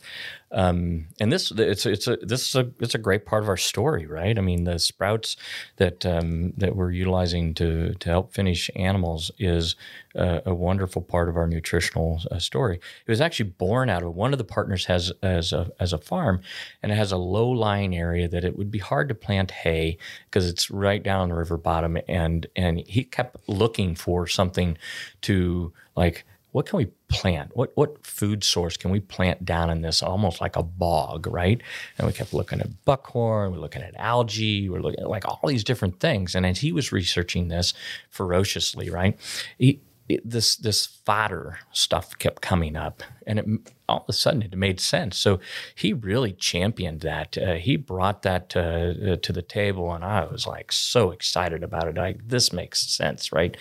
[0.50, 3.56] Um, and this it's it's a this is a it's a great part of our
[3.56, 4.38] story, right?
[4.38, 5.36] I mean, the sprouts
[5.76, 9.76] that um, that we're utilizing to to help finish animals is
[10.14, 12.76] a, a wonderful part of our nutritional uh, story.
[12.76, 15.98] It was actually born out of one of the partners has as a as a
[15.98, 16.40] farm,
[16.82, 19.98] and it has a low lying area that it would be hard to plant hay
[20.26, 24.78] because it's right down the river bottom, and and he kept looking for something
[25.22, 27.54] to like what can we plant?
[27.54, 31.60] What what food source can we plant down in this almost like a bog, right?
[31.98, 35.40] And we kept looking at buckhorn, we're looking at algae, we're looking at like all
[35.46, 36.34] these different things.
[36.34, 37.74] And as he was researching this
[38.10, 39.18] ferociously, right,
[39.58, 39.80] he,
[40.24, 43.46] this this fodder stuff kept coming up, and it,
[43.88, 45.16] all of a sudden it made sense.
[45.18, 45.40] So
[45.74, 47.38] he really championed that.
[47.38, 51.88] Uh, he brought that uh, to the table, and I was like so excited about
[51.88, 51.96] it.
[51.96, 53.56] Like this makes sense, right?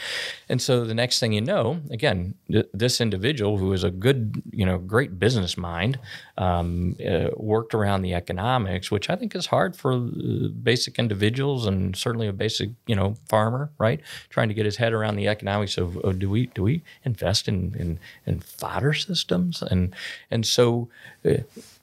[0.50, 4.42] And so the next thing you know, again, th- this individual who is a good,
[4.52, 6.00] you know, great business mind,
[6.38, 11.66] um, uh, worked around the economics, which I think is hard for uh, basic individuals
[11.66, 14.02] and certainly a basic, you know, farmer, right?
[14.30, 17.48] Trying to get his head around the economics of, of do we do we invest
[17.48, 19.96] in in, in fodder systems and
[20.30, 20.90] and so
[21.26, 21.38] uh,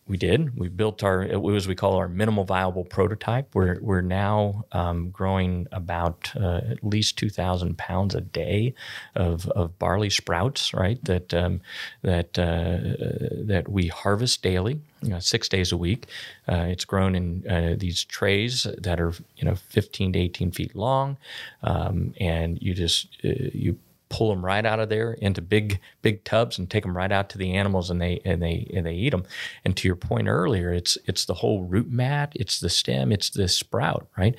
[0.07, 0.59] we did.
[0.59, 3.55] We built our was we call our minimal viable prototype.
[3.55, 8.75] We're we're now um, growing about uh, at least two thousand pounds a day
[9.14, 11.03] of, of barley sprouts, right?
[11.05, 11.62] That um,
[12.03, 16.07] that uh, that we harvest daily, you know, six days a week.
[16.47, 20.77] Uh, it's grown in uh, these trays that are you know fifteen to eighteen feet
[20.77, 21.17] long,
[21.62, 23.79] um, and you just uh, you
[24.14, 27.29] pull them right out of there into big big tubs and take them right out
[27.29, 29.24] to the animals and they and they and they eat them
[29.64, 33.31] and to your point earlier it's it's the whole root mat it's the stem it's
[33.31, 34.37] the sprout right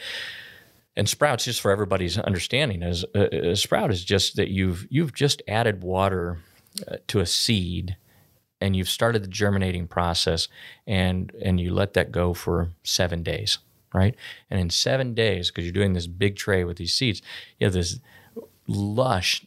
[0.96, 5.14] and sprouts just for everybody's understanding is uh, a sprout is just that you've you've
[5.14, 6.38] just added water
[6.90, 7.98] uh, to a seed
[8.62, 10.48] and you've started the germinating process
[10.88, 13.58] and and you let that go for 7 days
[13.94, 14.16] right?
[14.50, 17.22] And in seven days, because you're doing this big tray with these seeds,
[17.58, 17.98] you have this
[18.68, 19.46] lush,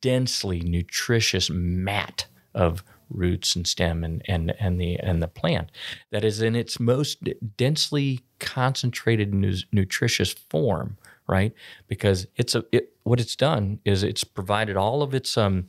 [0.00, 5.70] densely nutritious mat of roots and stem and, and, and the and the plant
[6.10, 7.18] that is in its most
[7.56, 10.96] densely concentrated nu- nutritious form
[11.30, 11.52] right?
[11.86, 15.66] Because it's a it, what it's done is it's provided all of its um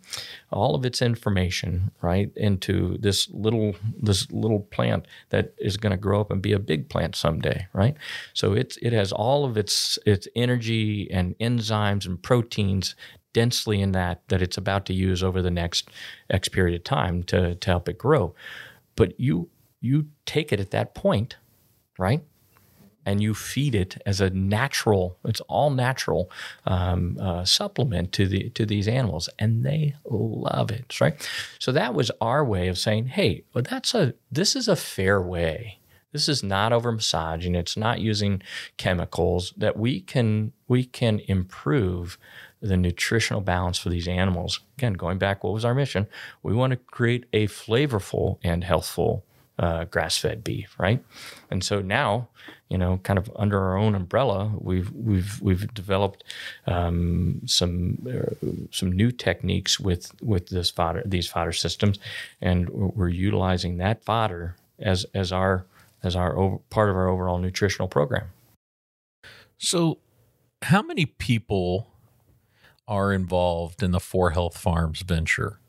[0.52, 5.98] all of its information right into this little this little plant that is going to
[5.98, 7.96] grow up and be a big plant someday right?
[8.34, 12.96] So it's it has all of its its energy and enzymes and proteins
[13.34, 15.90] densely in that that it's about to use over the next
[16.30, 18.36] X period of time to to help it grow.
[18.96, 21.38] But you you take it at that point
[21.98, 22.24] right
[23.06, 26.30] and you feed it as a natural it's all natural
[26.66, 31.30] um, uh, supplement to the to these animals and they love it right?
[31.60, 35.22] So that was our way of saying hey well that's a this is a fair
[35.22, 35.80] way.
[36.12, 37.56] This is not over massaging.
[37.56, 38.42] It's not using
[38.78, 42.18] chemicals that we can we can improve
[42.62, 44.60] the nutritional balance for these animals.
[44.78, 46.08] Again going back what was our mission?
[46.44, 49.26] We want to create a flavorful and healthful
[49.60, 51.04] uh, grass-fed beef, right?
[51.50, 52.30] And so now,
[52.70, 56.24] you know, kind of under our own umbrella, we've we've we've developed
[56.68, 62.00] um, some uh, some new techniques with with this fodder these fodder systems,
[62.42, 65.66] and we're utilizing that fodder as as our
[66.04, 68.28] as our over, part of our overall nutritional program.
[69.58, 70.00] So,
[70.64, 71.88] how many people
[72.88, 75.61] are involved in the 4Health Farms venture?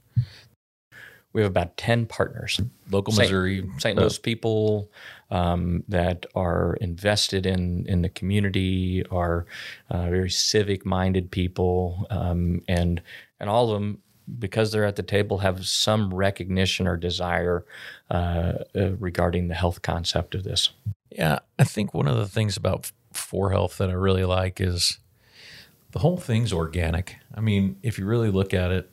[1.32, 2.60] We have about 10 partners.
[2.90, 4.90] Local missouri st louis people
[5.30, 9.46] um, that are invested in in the community are
[9.90, 13.02] uh, very civic minded people um, and
[13.40, 13.98] and all of them
[14.38, 17.64] because they're at the table have some recognition or desire
[18.10, 20.70] uh, uh, regarding the health concept of this.
[21.10, 24.98] Yeah i think one of the things about 4Health that i really like is
[25.92, 27.16] the whole thing's organic.
[27.34, 28.90] I mean if you really look at it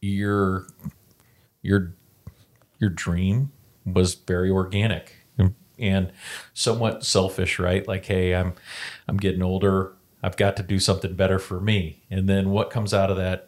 [0.00, 0.66] you're
[1.62, 1.94] your
[2.78, 3.52] your dream
[3.84, 5.16] was very organic
[5.78, 6.12] and
[6.54, 7.86] somewhat selfish, right?
[7.86, 8.54] Like, hey, I'm
[9.06, 9.92] I'm getting older.
[10.22, 12.02] I've got to do something better for me.
[12.10, 13.46] And then what comes out of that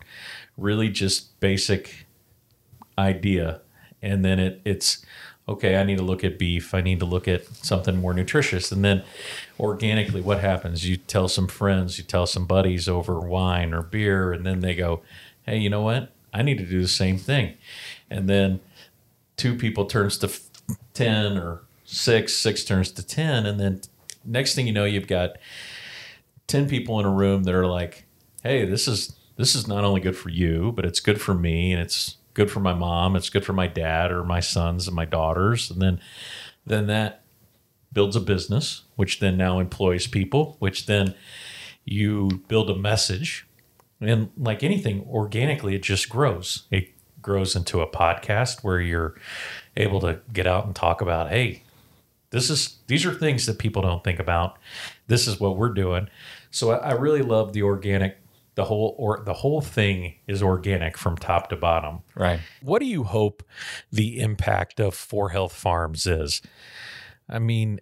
[0.57, 2.07] really just basic
[2.97, 3.61] idea.
[4.03, 5.05] And then it it's
[5.49, 6.75] okay, I need to look at beef.
[6.75, 8.71] I need to look at something more nutritious.
[8.71, 9.03] And then
[9.59, 10.89] organically what happens?
[10.89, 14.75] You tell some friends, you tell some buddies over wine or beer, and then they
[14.75, 15.03] go,
[15.45, 16.13] Hey, you know what?
[16.33, 17.57] I need to do the same thing
[18.11, 18.61] and then
[19.37, 20.31] two people turns to
[20.95, 23.47] 10 or six, six turns to 10.
[23.47, 23.81] And then
[24.25, 25.37] next thing you know, you've got
[26.47, 28.05] 10 people in a room that are like,
[28.43, 31.73] hey, this is, this is not only good for you, but it's good for me
[31.73, 33.17] and it's good for my mom.
[33.17, 35.71] It's good for my dad or my sons and my daughters.
[35.71, 36.01] And then,
[36.67, 37.23] then that
[37.93, 41.15] builds a business, which then now employs people, which then
[41.85, 43.47] you build a message.
[44.01, 46.67] And like anything, organically, it just grows.
[46.71, 46.91] It
[47.23, 49.15] grows into a podcast where you're
[49.77, 51.63] able to get out and talk about, hey,
[52.31, 54.59] this is these are things that people don't think about.
[55.09, 56.09] This is what we're doing.
[56.51, 58.19] So I, I really love the organic
[58.55, 62.03] the whole or the whole thing is organic from top to bottom.
[62.15, 62.41] Right.
[62.63, 63.43] What do you hope
[63.91, 66.43] the impact of 4Health Farms is?
[67.29, 67.81] I mean,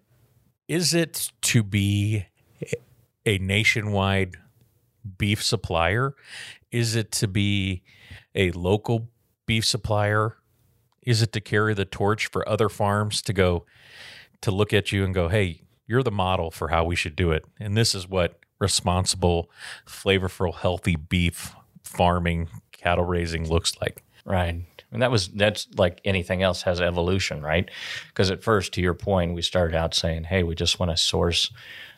[0.67, 2.27] is it to be
[3.25, 4.37] a nationwide
[5.17, 6.15] beef supplier?
[6.71, 7.83] Is it to be
[8.35, 9.09] a local
[9.49, 10.37] beef supplier?
[11.03, 13.65] Is it to carry the torch for other farms to go
[14.43, 17.33] to look at you and go, hey, you're the model for how we should do
[17.33, 17.45] it?
[17.59, 19.51] And this is what responsible,
[19.87, 24.05] flavorful, healthy beef farming, cattle raising looks like.
[24.25, 24.63] Right.
[24.93, 27.71] And that was that's like anything else has evolution, right?
[28.09, 30.97] Because at first, to your point, we started out saying, "Hey, we just want to
[30.97, 31.51] source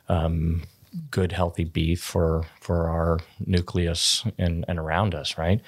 [0.08, 0.62] um,
[1.10, 5.60] good healthy beef for for our nucleus and, and around us right?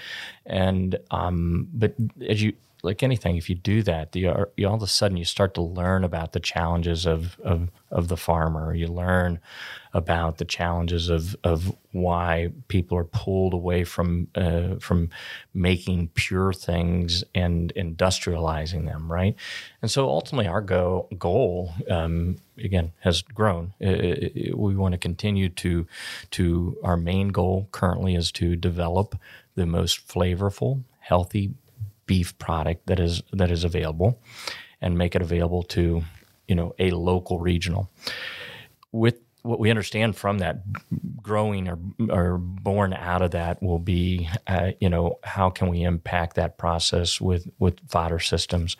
[0.46, 1.94] And um but
[2.28, 2.52] as you
[2.82, 5.62] like anything if you do that you, you all of a sudden you start to
[5.62, 9.40] learn about the challenges of of of the farmer you learn
[9.94, 15.10] about the challenges of of why people are pulled away from uh, from
[15.52, 19.36] making pure things and industrializing them, right?
[19.82, 23.74] And so ultimately, our go, goal um, again has grown.
[23.78, 25.86] It, it, we want to continue to
[26.32, 29.18] to our main goal currently is to develop
[29.54, 31.52] the most flavorful, healthy
[32.12, 34.20] beef product that is that is available,
[34.82, 36.02] and make it available to
[36.46, 37.90] you know a local regional.
[38.92, 40.62] With what we understand from that
[41.20, 41.78] growing or,
[42.10, 46.58] or born out of that will be, uh, you know, how can we impact that
[46.58, 48.76] process with, with fodder systems?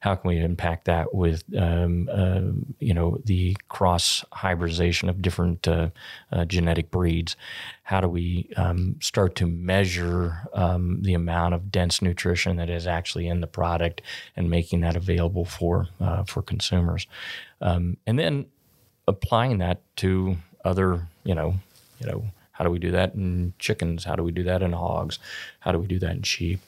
[0.00, 2.40] How can we impact that with, um, uh,
[2.78, 5.90] you know, the cross hybridization of different uh,
[6.32, 7.36] uh, genetic breeds?
[7.82, 12.86] How do we um, start to measure um, the amount of dense nutrition that is
[12.86, 14.00] actually in the product
[14.34, 17.06] and making that available for uh, for consumers?
[17.60, 18.46] Um, and then
[19.06, 21.54] applying that to other, you know,
[22.00, 24.04] you know, how do we do that in chickens?
[24.04, 25.18] How do we do that in hogs?
[25.60, 26.60] How do we do that in sheep?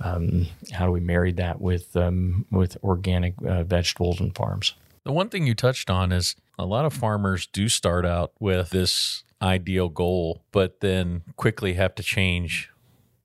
[0.00, 4.74] Um, how do we marry that with um, with organic uh, vegetables and farms?
[5.04, 8.70] The one thing you touched on is a lot of farmers do start out with
[8.70, 12.70] this ideal goal, but then quickly have to change.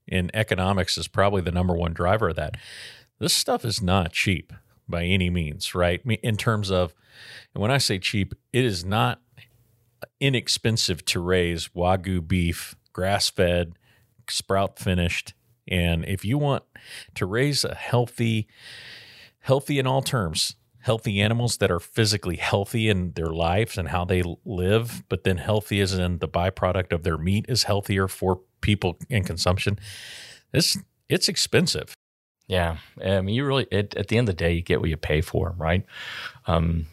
[0.08, 2.56] In economics is probably the number one driver of that.
[3.20, 4.52] This stuff is not cheap
[4.88, 6.02] by any means, right?
[6.22, 6.94] In terms of,
[7.54, 9.22] and when I say cheap, it is not
[10.20, 13.78] inexpensive to raise wagyu beef, grass fed,
[14.30, 15.34] sprout finished.
[15.68, 16.64] And if you want
[17.16, 18.48] to raise a healthy,
[19.40, 24.04] healthy in all terms, healthy animals that are physically healthy in their lives and how
[24.04, 28.42] they live, but then healthy as in the byproduct of their meat is healthier for
[28.60, 29.80] people in consumption.
[30.52, 31.94] This it's expensive.
[32.48, 34.90] Yeah, I mean, you really it, at the end of the day, you get what
[34.90, 35.86] you pay for, right?
[36.48, 36.88] Um,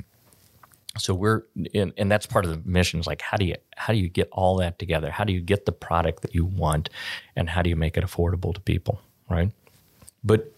[0.98, 3.92] so we're in, and that's part of the mission is like how do you how
[3.92, 5.10] do you get all that together?
[5.10, 6.90] How do you get the product that you want?
[7.36, 9.52] And how do you make it affordable to people right?
[10.24, 10.52] But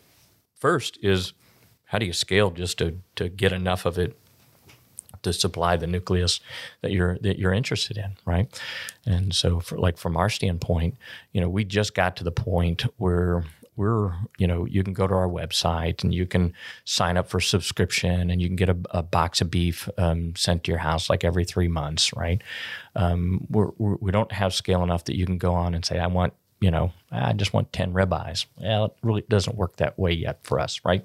[0.57, 1.35] first is
[1.85, 4.19] how do you scale just to to get enough of it
[5.23, 6.41] to supply the nucleus
[6.81, 8.49] that you're that you're interested in right?
[9.05, 10.97] And so for like from our standpoint
[11.33, 13.45] you know we just got to the point where
[13.77, 16.53] we're you know you can go to our website and you can
[16.85, 20.65] sign up for subscription and you can get a, a box of beef um, sent
[20.65, 22.43] to your house like every three months right?
[22.95, 25.85] Um, we're, we're, we do not have scale enough that you can go on and
[25.85, 28.47] say i want you know i just want 10 ribeyes.
[28.57, 31.05] Well it really doesn't work that way yet for us right?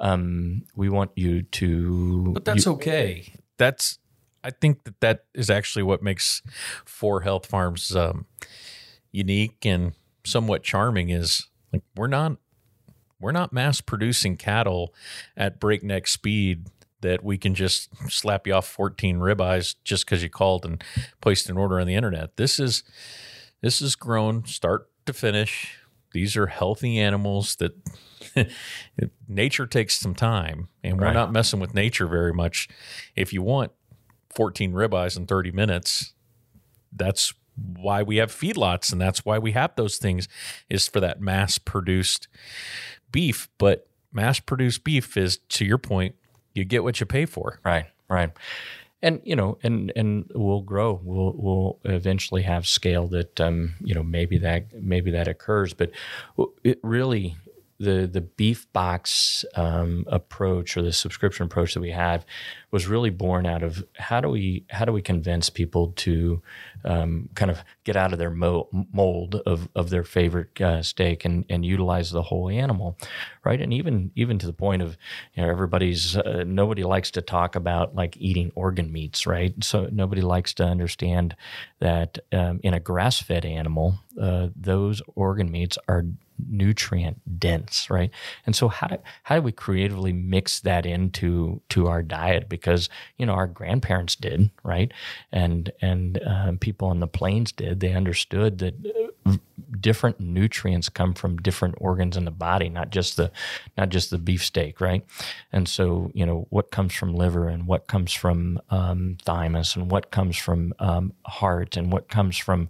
[0.00, 3.32] Um, we want you to but that's you, okay.
[3.56, 3.98] That's
[4.42, 6.42] i think that that is actually what makes
[6.86, 8.26] 4health farms um,
[9.12, 9.92] unique and
[10.24, 12.36] somewhat charming is like we're not
[13.20, 14.94] we're not mass producing cattle
[15.36, 16.66] at breakneck speed
[17.02, 20.82] that we can just slap you off 14 ribeyes just because you called and
[21.20, 22.36] placed an order on the internet.
[22.36, 22.82] This is
[23.62, 25.76] this is grown start to finish.
[26.12, 27.72] These are healthy animals that
[29.28, 31.14] nature takes some time, and we're right.
[31.14, 32.68] not messing with nature very much.
[33.14, 33.72] If you want
[34.34, 36.14] 14 ribeyes in 30 minutes,
[36.92, 37.32] that's
[37.76, 40.28] why we have feedlots and that's why we have those things
[40.68, 42.28] is for that mass produced
[43.12, 43.48] beef.
[43.58, 46.14] But mass produced beef is to your point
[46.54, 47.60] you get what you pay for.
[47.64, 48.30] Right right.
[49.02, 51.00] And you know and and we'll grow.
[51.02, 55.74] We'll we'll eventually have scale that um you know maybe that maybe that occurs.
[55.74, 55.90] But
[56.64, 57.36] it really
[57.80, 62.24] the the beef box um, approach or the subscription approach that we have
[62.70, 66.40] was really born out of how do we how do we convince people to
[66.84, 71.44] um, kind of get out of their mold of, of their favorite uh, steak and,
[71.48, 72.96] and utilize the whole animal,
[73.44, 73.60] right?
[73.60, 74.96] And even even to the point of
[75.34, 79.52] you know everybody's uh, nobody likes to talk about like eating organ meats, right?
[79.62, 81.34] So nobody likes to understand
[81.80, 86.04] that um, in a grass fed animal, uh, those organ meats are
[86.48, 88.10] nutrient dense, right?
[88.46, 92.48] And so how do how do we creatively mix that into to our diet?
[92.60, 94.92] Because you know our grandparents did, right?
[95.32, 97.80] And and um, people on the plains did.
[97.80, 98.74] They understood that
[99.26, 99.36] uh,
[99.80, 103.30] different nutrients come from different organs in the body, not just the
[103.76, 105.04] not just the beefsteak, right?
[105.52, 109.90] And so you know what comes from liver and what comes from um, thymus and
[109.90, 112.68] what comes from um, heart and what comes from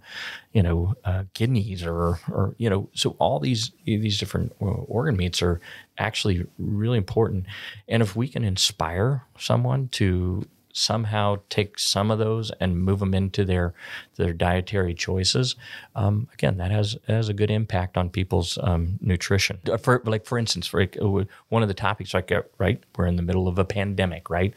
[0.53, 5.17] you know uh, kidneys or or you know so all these these different uh, organ
[5.17, 5.59] meats are
[5.97, 7.45] actually really important
[7.87, 13.13] and if we can inspire someone to somehow take some of those and move them
[13.13, 13.73] into their
[14.15, 15.55] their dietary choices,
[15.95, 19.59] um, again, that has has a good impact on people's um, nutrition.
[19.69, 23.15] Uh, for like for instance, for uh, one of the topics, like right, we're in
[23.15, 24.53] the middle of a pandemic, right,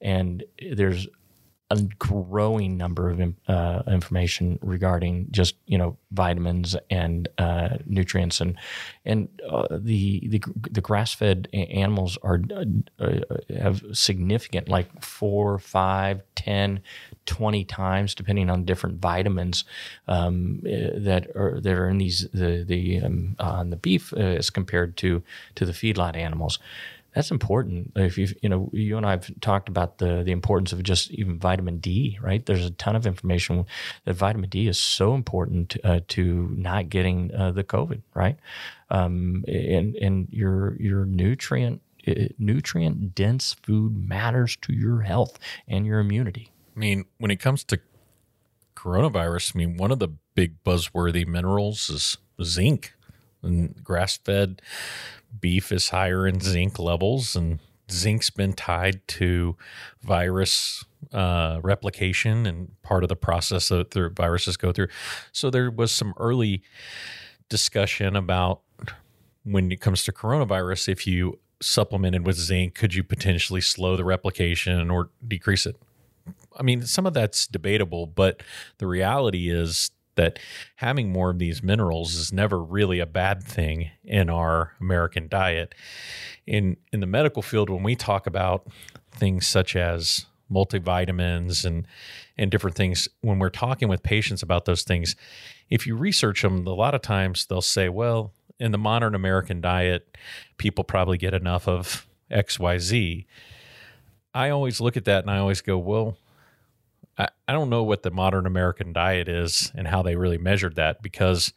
[0.00, 1.06] and there's
[1.70, 8.56] a growing number of uh, information regarding just you know vitamins and uh, nutrients and
[9.04, 12.40] and uh, the the, the grass fed animals are
[12.98, 13.10] uh,
[13.56, 16.80] have significant like four, five, 10,
[17.26, 19.64] 20 times depending on different vitamins
[20.08, 24.16] um, uh, that are that are in these the the um, on the beef uh,
[24.16, 25.22] as compared to
[25.54, 26.58] to the feedlot animals
[27.14, 27.92] that's important.
[27.96, 31.38] If you you know you and I've talked about the the importance of just even
[31.38, 32.44] vitamin D, right?
[32.44, 33.66] There's a ton of information
[34.04, 38.36] that vitamin D is so important uh, to not getting uh, the COVID, right?
[38.90, 45.86] Um, and and your your nutrient uh, nutrient dense food matters to your health and
[45.86, 46.50] your immunity.
[46.76, 47.80] I mean, when it comes to
[48.76, 52.94] coronavirus, I mean, one of the big buzzworthy minerals is zinc.
[53.42, 54.60] And grass fed
[55.38, 57.60] beef is higher in zinc levels, and
[57.90, 59.56] zinc's been tied to
[60.02, 64.88] virus uh, replication and part of the process that the viruses go through.
[65.32, 66.62] So there was some early
[67.48, 68.60] discussion about
[69.44, 74.04] when it comes to coronavirus, if you supplemented with zinc, could you potentially slow the
[74.04, 75.76] replication or decrease it?
[76.58, 78.42] I mean, some of that's debatable, but
[78.78, 80.38] the reality is that
[80.76, 85.74] having more of these minerals is never really a bad thing in our American diet.
[86.46, 88.66] In in the medical field, when we talk about
[89.12, 91.86] things such as multivitamins and
[92.36, 95.16] and different things, when we're talking with patients about those things,
[95.68, 99.60] if you research them, a lot of times they'll say, well, in the modern American
[99.60, 100.16] diet,
[100.58, 103.26] people probably get enough of XYZ.
[104.34, 106.16] I always look at that and I always go, well,
[107.18, 110.76] I, I don't know what the modern American diet is and how they really measured
[110.76, 111.52] that because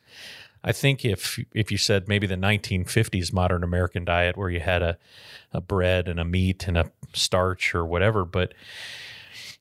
[0.64, 4.82] I think if if you said maybe the 1950s modern American diet where you had
[4.82, 4.98] a,
[5.52, 8.54] a bread and a meat and a starch or whatever, but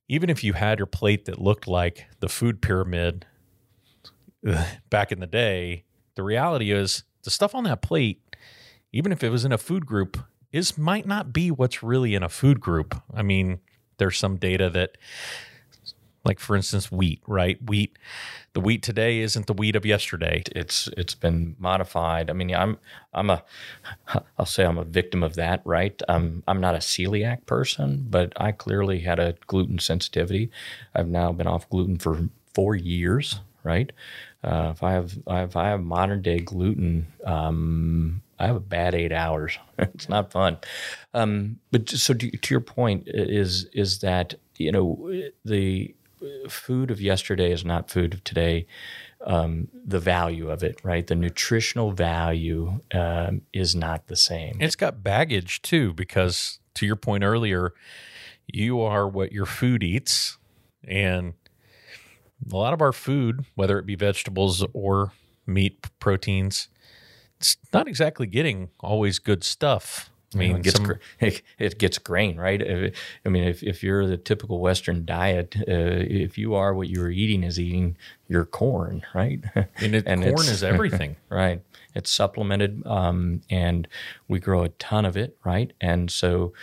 [0.08, 3.26] even if you had your plate that looked like the food pyramid
[4.90, 5.84] back in the day,
[6.14, 8.20] the reality is the stuff on that plate,
[8.92, 10.18] even if it was in a food group,
[10.52, 13.00] is might not be what's really in a food group.
[13.14, 13.60] I mean,
[13.98, 14.98] there's some data that
[16.24, 17.58] like for instance wheat right?
[17.68, 17.98] Wheat
[18.54, 20.42] the wheat today isn't the wheat of yesterday.
[20.54, 22.30] It's it's been modified.
[22.30, 22.78] I mean i'm
[23.14, 23.42] i'm a
[24.38, 26.00] i'll say i'm a victim of that right?
[26.08, 30.50] I'm i'm not a celiac person but i clearly had a gluten sensitivity.
[30.94, 33.92] I've now been off gluten for four years right?
[34.44, 38.94] Uh, if i have if i have modern day gluten um, I have a bad
[38.94, 39.56] eight hours.
[39.78, 40.58] it's not fun.
[41.14, 45.12] Um, but so to, to your point is is that you know
[45.44, 45.94] the
[46.48, 48.66] food of yesterday is not food of today.
[49.24, 51.06] Um, the value of it, right?
[51.06, 54.56] The nutritional value um, is not the same.
[54.60, 57.72] It's got baggage too, because to your point earlier,
[58.46, 60.38] you are what your food eats.
[60.84, 61.34] And
[62.50, 65.12] a lot of our food, whether it be vegetables or
[65.46, 66.68] meat proteins,
[67.38, 70.10] it's not exactly getting always good stuff.
[70.34, 70.94] I mean, it gets some,
[71.58, 72.92] it, gets grain, right?
[73.24, 77.10] I mean, if, if you're the typical Western diet, uh, if you are what you're
[77.10, 77.96] eating is eating
[78.28, 79.40] your corn, right?
[79.76, 81.60] And, it, and corn is everything, right?
[81.94, 83.86] It's supplemented, um, and
[84.26, 85.72] we grow a ton of it, right?
[85.80, 86.54] And so,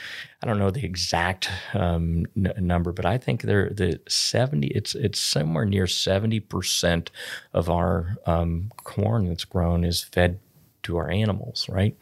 [0.42, 4.68] I don't know the exact um, n- number, but I think there the seventy.
[4.68, 7.12] It's it's somewhere near seventy percent
[7.54, 10.40] of our um, corn that's grown is fed
[10.84, 11.96] to our animals, right?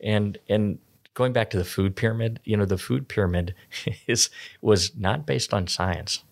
[0.00, 0.78] And and
[1.14, 3.54] going back to the food pyramid, you know, the food pyramid
[4.06, 6.22] is was not based on science.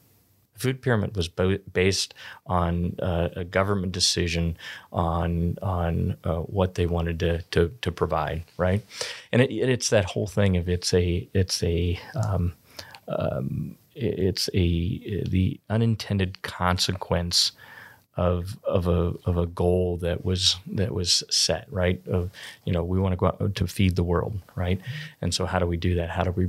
[0.54, 2.14] The food pyramid was bo- based
[2.46, 4.56] on uh, a government decision
[4.92, 8.84] on on uh, what they wanted to, to, to provide, right?
[9.32, 12.52] And it, it's that whole thing of it's a it's a um,
[13.08, 17.52] um, it's a the unintended consequence
[18.16, 22.00] of of a of a goal that was that was set right?
[22.06, 22.30] Of
[22.64, 24.80] you know we want to go out to feed the world right?
[25.20, 26.10] And so how do we do that?
[26.10, 26.48] How do we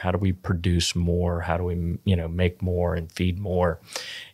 [0.00, 1.42] how do we produce more?
[1.42, 3.78] How do we you know make more and feed more?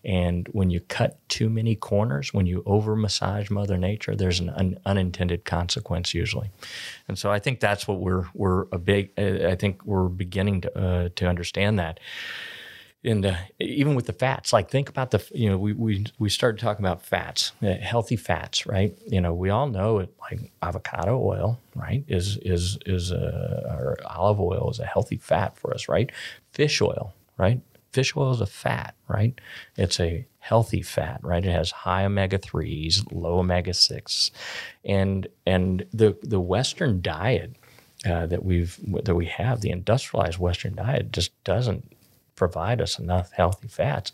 [0.05, 4.51] And when you cut too many corners when you over massage mother nature there's an
[4.51, 6.51] un, unintended consequence usually.
[7.09, 10.79] And so i think that's what we're we're a big i think we're beginning to
[10.79, 12.01] uh, to understand that
[13.05, 16.29] and uh, even with the fats like think about the you know we we, we
[16.29, 18.97] started talking about fats uh, healthy fats right?
[19.07, 23.97] You know we all know it like avocado oil right is is is a, or
[24.07, 26.11] olive oil is a healthy fat for us right?
[26.53, 27.61] Fish oil right?
[27.93, 29.41] Fish oil is a fat right?
[29.77, 31.45] It's a healthy fat right?
[31.45, 34.31] It has high omega 3s low omega 6
[34.85, 37.57] and and the the western diet
[38.07, 41.95] uh, that we've that we have the industrialized western diet just doesn't
[42.41, 44.13] provide us enough healthy fats.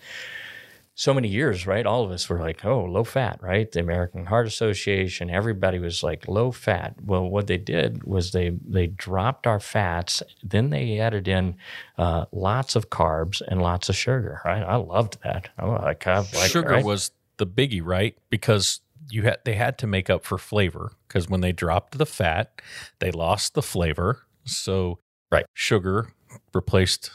[0.97, 1.87] So many years, right?
[1.87, 3.71] All of us were like, oh, low fat, right?
[3.71, 6.97] The American Heart Association, everybody was like low fat.
[7.05, 11.55] Well, what they did was they they dropped our fats, then they added in
[11.99, 14.63] uh, lots of carbs and lots of sugar, right?
[14.63, 15.51] I loved that.
[15.57, 16.85] I like, I like sugar right?
[16.85, 18.17] was the biggie, right?
[18.29, 22.07] Because you had they had to make up for flavor because when they dropped the
[22.07, 22.61] fat,
[22.99, 24.99] they lost the flavor So
[25.31, 25.45] Right.
[25.55, 26.13] sugar
[26.55, 27.11] replaced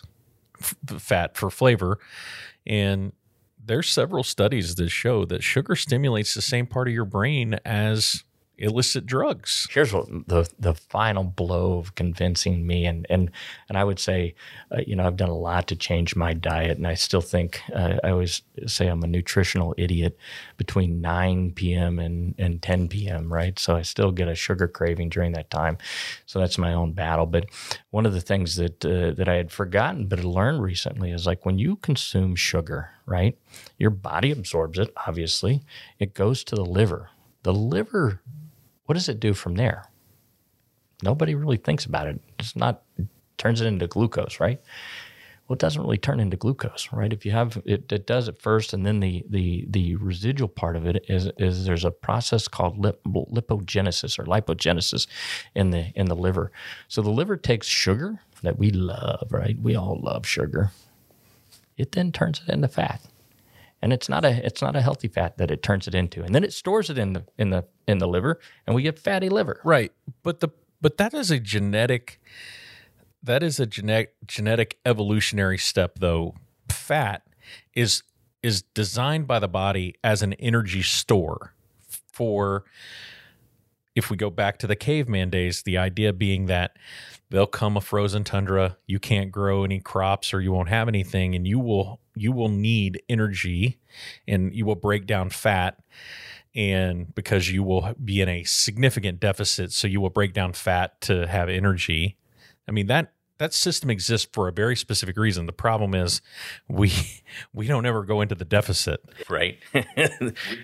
[0.61, 1.99] f- fat for flavor.
[2.65, 3.13] And
[3.63, 8.23] there's several studies that show that sugar stimulates the same part of your brain as
[8.61, 9.67] illicit drugs.
[9.71, 13.31] here's what the the final blow of convincing me and and
[13.67, 14.35] and I would say
[14.71, 17.61] uh, you know I've done a lot to change my diet and I still think
[17.73, 20.17] uh, I always say I'm a nutritional idiot
[20.57, 21.99] between 9 p.m.
[21.99, 23.33] and and 10 p.m.
[23.33, 25.77] right so I still get a sugar craving during that time
[26.25, 27.45] so that's my own battle but
[27.89, 31.45] one of the things that uh, that I had forgotten but learned recently is like
[31.45, 33.37] when you consume sugar right
[33.79, 35.63] your body absorbs it obviously
[35.99, 37.09] it goes to the liver
[37.43, 38.21] the liver
[38.91, 39.85] what does it do from there?
[41.01, 42.19] Nobody really thinks about it.
[42.37, 42.81] It's not
[43.37, 44.59] turns it into glucose, right?
[45.47, 47.13] Well, it doesn't really turn into glucose, right?
[47.13, 50.75] If you have it, it does it first, and then the the the residual part
[50.75, 55.07] of it is is there's a process called lip, lipogenesis or lipogenesis
[55.55, 56.51] in the in the liver.
[56.89, 59.57] So the liver takes sugar that we love, right?
[59.57, 60.71] We all love sugar.
[61.77, 62.99] It then turns it into fat
[63.81, 66.33] and it's not a it's not a healthy fat that it turns it into and
[66.35, 69.29] then it stores it in the in the in the liver and we get fatty
[69.29, 69.91] liver Right.
[70.23, 72.19] But the but that is a genetic
[73.23, 76.35] that is a genetic genetic evolutionary step though.
[76.69, 77.23] Fat
[77.73, 78.03] is
[78.41, 81.53] is designed by the body as an energy store
[82.11, 82.63] for
[83.95, 86.77] if we go back to the caveman days, the idea being that
[87.29, 91.35] there'll come a frozen tundra, you can't grow any crops or you won't have anything
[91.35, 93.79] and you will you will need energy
[94.27, 95.77] and you will break down fat
[96.53, 100.99] and because you will be in a significant deficit so you will break down fat
[101.01, 102.17] to have energy.
[102.67, 105.47] I mean that that system exists for a very specific reason.
[105.47, 106.21] The problem is
[106.67, 106.91] we
[107.53, 109.03] we don't ever go into the deficit.
[109.29, 109.57] right.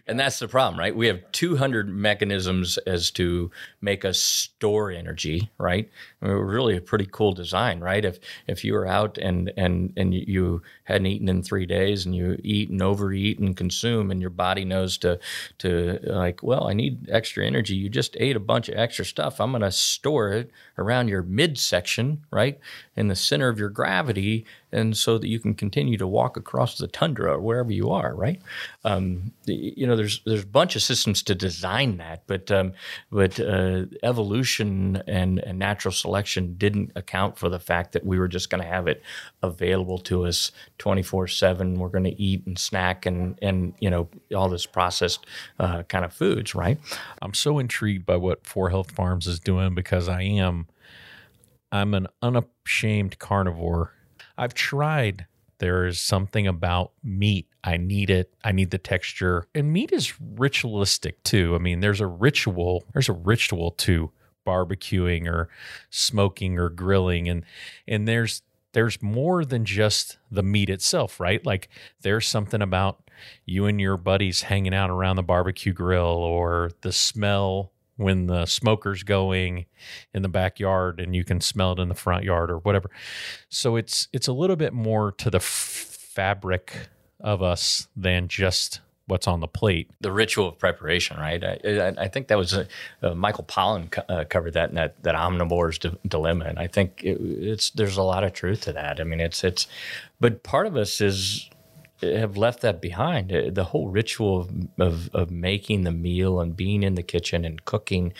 [0.05, 0.95] And that's the problem right?
[0.95, 3.49] We have 200 mechanisms as to
[3.81, 5.89] make us store energy right?
[6.21, 8.05] I mean, really a pretty cool design right?
[8.05, 12.15] If if you were out and and and you hadn't eaten in three days and
[12.15, 15.19] you eat and overeat and consume and your body knows to
[15.59, 17.75] to like well i need extra energy.
[17.75, 19.41] You just ate a bunch of extra stuff.
[19.41, 22.59] I'm going to store it around your midsection right
[22.95, 26.77] in the center of your gravity and so that you can continue to walk across
[26.77, 28.41] the tundra or wherever you are, right?
[28.83, 32.73] Um, you know, there's there's a bunch of systems to design that, but um,
[33.11, 38.27] but uh, evolution and, and natural selection didn't account for the fact that we were
[38.27, 39.01] just going to have it
[39.41, 41.79] available to us 24 seven.
[41.79, 45.25] We're going to eat and snack and and you know all this processed
[45.59, 46.77] uh, kind of foods, right?
[47.21, 50.67] I'm so intrigued by what Four Health Farms is doing because I am
[51.71, 53.93] I'm an unashamed carnivore.
[54.37, 55.25] I've tried.
[55.59, 57.47] There is something about meat.
[57.63, 58.33] I need it.
[58.43, 59.47] I need the texture.
[59.55, 61.55] And meat is ritualistic too.
[61.55, 64.11] I mean, there's a ritual, there's a ritual to
[64.45, 65.49] barbecuing or
[65.89, 67.43] smoking or grilling and
[67.85, 68.41] and there's
[68.71, 71.45] there's more than just the meat itself, right?
[71.45, 71.67] Like
[72.01, 73.09] there's something about
[73.45, 78.45] you and your buddies hanging out around the barbecue grill or the smell when the
[78.45, 79.65] smoker's going
[80.13, 82.89] in the backyard and you can smell it in the front yard or whatever.
[83.49, 86.89] So it's it's a little bit more to the f- fabric
[87.19, 89.89] of us than just what's on the plate.
[90.01, 91.41] the ritual of preparation, right?
[91.41, 92.65] I, I, I think that was uh
[93.01, 96.67] uh, Michael Pollan co- uh, covered that in that that omnivore's di- dilemma, and I
[96.67, 98.99] think it, it's there's a lot of truth to that.
[98.99, 99.67] I mean, it's it's,
[100.19, 101.49] but part of us is
[102.01, 103.31] have left that behind.
[103.31, 107.45] Uh, The whole ritual of, of of making the meal and being in the kitchen
[107.45, 108.13] and cooking,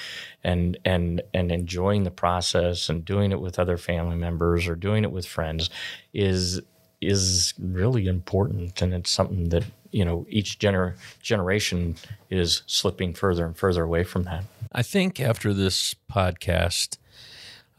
[0.43, 5.03] and and and enjoying the process and doing it with other family members or doing
[5.03, 5.69] it with friends,
[6.13, 6.61] is
[6.99, 11.95] is really important and it's something that you know each gener- generation
[12.31, 16.97] is slipping further and further away from that I think after this podcast,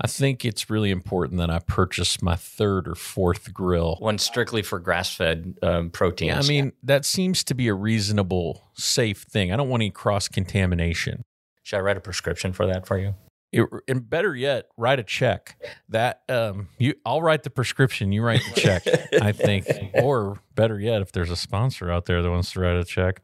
[0.00, 3.96] I think it's really important that I purchase my third or fourth grill.
[3.98, 9.22] one strictly for grass-fed um, proteins I mean, that seems to be a reasonable, safe
[9.22, 9.52] thing.
[9.52, 11.24] I don't want any cross contamination.
[11.62, 13.14] should i write a prescription for that for you
[13.50, 15.56] It, and better yet, write a check.
[15.88, 18.12] That um, you, I'll write the prescription.
[18.12, 18.82] You write the check.
[19.22, 22.76] I think, or better yet, if there's a sponsor out there that wants to write
[22.76, 23.22] a check,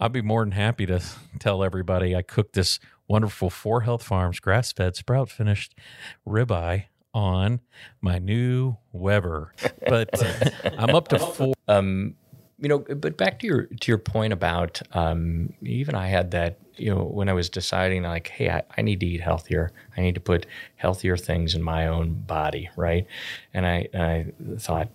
[0.00, 1.00] I'd be more than happy to
[1.38, 5.74] tell everybody I cooked this wonderful Four Health Farms grass-fed, sprout finished
[6.26, 6.84] ribeye
[7.14, 7.60] on
[8.00, 9.54] my new Weber.
[9.86, 11.54] But uh, I'm up to four.
[11.68, 12.14] um,
[12.62, 16.58] you know but back to your to your point about um, even i had that
[16.76, 20.00] you know when i was deciding like hey I, I need to eat healthier i
[20.00, 20.46] need to put
[20.76, 23.06] healthier things in my own body right
[23.52, 24.26] and i and i
[24.58, 24.88] thought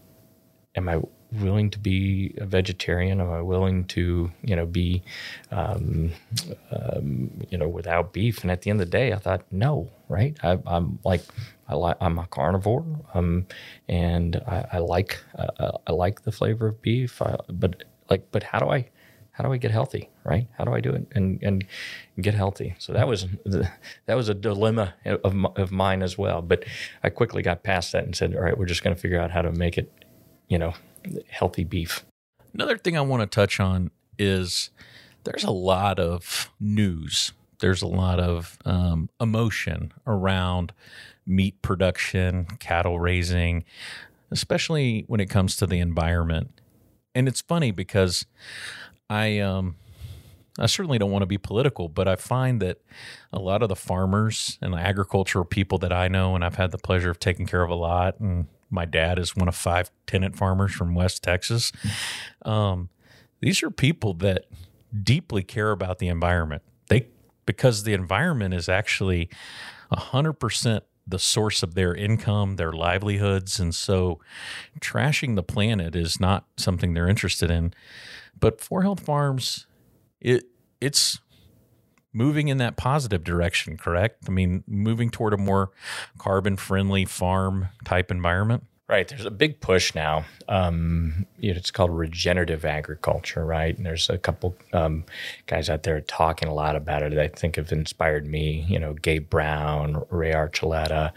[0.75, 0.99] am i
[1.31, 5.03] willing to be a vegetarian am i willing to you know be
[5.51, 6.11] um,
[6.71, 9.89] um, you know without beef and at the end of the day i thought no
[10.07, 11.21] right I, i'm like
[11.67, 13.45] I like I'm a carnivore, um,
[13.89, 17.21] and I, I like uh, I like the flavor of beef.
[17.21, 18.89] I, but like, but how do I
[19.31, 20.09] how do I get healthy?
[20.23, 20.47] Right?
[20.57, 21.65] How do I do it and and
[22.21, 22.75] get healthy?
[22.79, 23.69] So that was the,
[24.05, 26.41] that was a dilemma of of mine as well.
[26.41, 26.63] But
[27.03, 29.31] I quickly got past that and said, all right, we're just going to figure out
[29.31, 29.91] how to make it,
[30.47, 30.73] you know,
[31.29, 32.05] healthy beef.
[32.53, 34.69] Another thing I want to touch on is
[35.23, 37.33] there's a lot of news.
[37.59, 40.73] There's a lot of um, emotion around
[41.25, 43.65] meat production, cattle raising,
[44.31, 46.51] especially when it comes to the environment.
[47.13, 48.25] And it's funny because
[49.09, 49.75] I um
[50.59, 52.79] I certainly don't want to be political, but I find that
[53.31, 56.71] a lot of the farmers and the agricultural people that I know, and I've had
[56.71, 59.91] the pleasure of taking care of a lot, and my dad is one of five
[60.05, 61.71] tenant farmers from West Texas.
[62.43, 62.89] Um,
[63.39, 64.45] these are people that
[65.03, 66.63] deeply care about the environment.
[66.89, 67.07] They
[67.45, 69.29] because the environment is actually
[69.91, 74.19] hundred percent the source of their income, their livelihoods, and so
[74.81, 77.73] trashing the planet is not something they're interested in.
[78.37, 79.67] But Four Health Farms,
[80.19, 80.45] it
[80.81, 81.19] it's
[82.13, 84.23] moving in that positive direction, correct?
[84.27, 85.71] I mean, moving toward a more
[86.17, 88.65] carbon friendly farm type environment.
[88.89, 89.05] Right.
[89.05, 90.23] There's a big push now.
[90.47, 93.75] Um, it's called regenerative agriculture, right?
[93.75, 95.03] And there's a couple um,
[95.45, 97.17] guys out there talking a lot about it.
[97.17, 98.65] I think have inspired me.
[98.69, 101.11] You know, Gabe Brown, Ray Archuleta.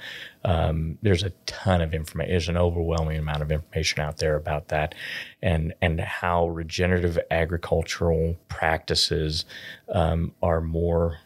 [0.44, 2.30] Um, there's a ton of information.
[2.32, 4.96] There's an overwhelming amount of information out there about that,
[5.40, 9.44] and and how regenerative agricultural practices
[9.90, 11.18] um, are more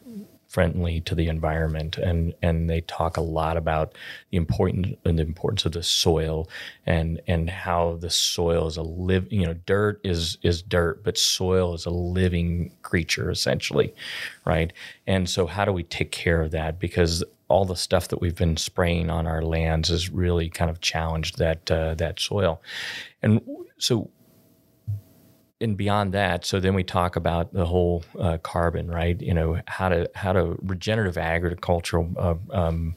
[0.54, 3.92] friendly to the environment and and they talk a lot about
[4.30, 6.48] the important and the importance of the soil
[6.86, 11.18] and and how the soil is a live you know dirt is is dirt but
[11.18, 13.92] soil is a living creature essentially
[14.44, 14.72] right?
[15.06, 16.78] And so how do we take care of that?
[16.78, 20.80] Because all the stuff that we've been spraying on our lands has really kind of
[20.80, 22.62] challenged that uh, that soil.
[23.22, 23.40] And
[23.78, 24.10] so
[25.60, 29.20] and beyond that, so then we talk about the whole uh, carbon, right?
[29.20, 32.96] You know how to how to regenerative agricultural uh, um,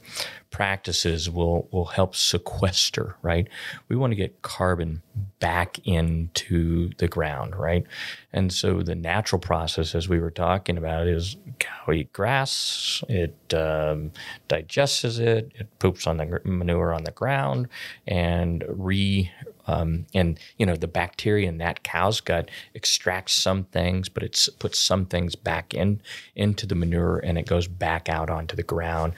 [0.49, 3.47] practices will will help sequester, right?
[3.89, 5.03] We want to get carbon
[5.39, 7.86] back into the ground, right?
[8.34, 13.36] And so the natural process, as we were talking about, is cow eat grass, it
[13.53, 14.12] um,
[14.47, 17.68] digests it, it poops on the manure on the ground,
[18.08, 19.32] and re
[19.68, 24.47] um, and you know the bacteria in that cow's gut extracts some things, but it
[24.59, 26.01] puts some things back in
[26.36, 29.13] into the manure, and it goes back out onto the ground,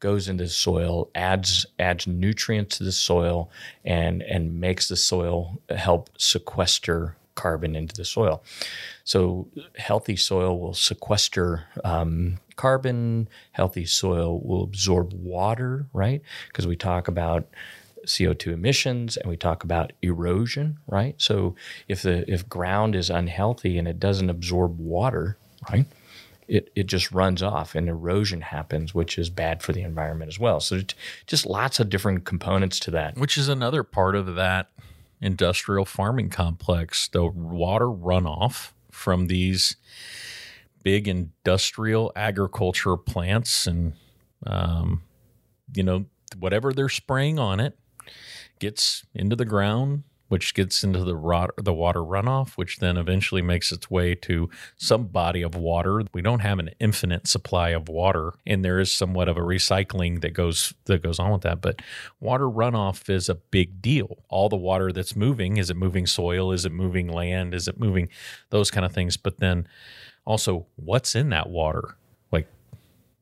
[0.00, 3.50] goes into the soil, adds adds nutrients to the soil,
[3.84, 8.42] and and makes the soil help sequester carbon into the soil.
[9.04, 13.28] So healthy soil will sequester um, carbon.
[13.52, 16.22] Healthy soil will absorb water, right?
[16.48, 17.48] Because we talk about
[18.06, 21.14] CO2 emissions and we talk about erosion, right?
[21.18, 21.54] So
[21.88, 25.36] if the if ground is unhealthy and it doesn't absorb water,
[25.70, 25.86] right?
[26.48, 30.38] It, it just runs off and erosion happens, which is bad for the environment as
[30.38, 30.60] well.
[30.60, 30.80] So
[31.26, 33.16] just lots of different components to that.
[33.16, 34.68] Which is another part of that
[35.20, 39.76] industrial farming complex, the water runoff from these
[40.82, 43.94] big industrial agriculture plants and
[44.46, 45.02] um,
[45.74, 46.06] you know
[46.38, 47.78] whatever they're spraying on it
[48.62, 53.42] gets into the ground, which gets into the rot, the water runoff, which then eventually
[53.42, 56.04] makes its way to some body of water.
[56.14, 60.20] We don't have an infinite supply of water, and there is somewhat of a recycling
[60.20, 61.60] that goes that goes on with that.
[61.60, 61.82] But
[62.20, 64.18] water runoff is a big deal.
[64.28, 66.52] All the water that's moving is it moving soil?
[66.52, 67.54] Is it moving land?
[67.54, 68.08] Is it moving
[68.50, 69.16] those kind of things?
[69.16, 69.66] But then
[70.24, 71.96] also, what's in that water?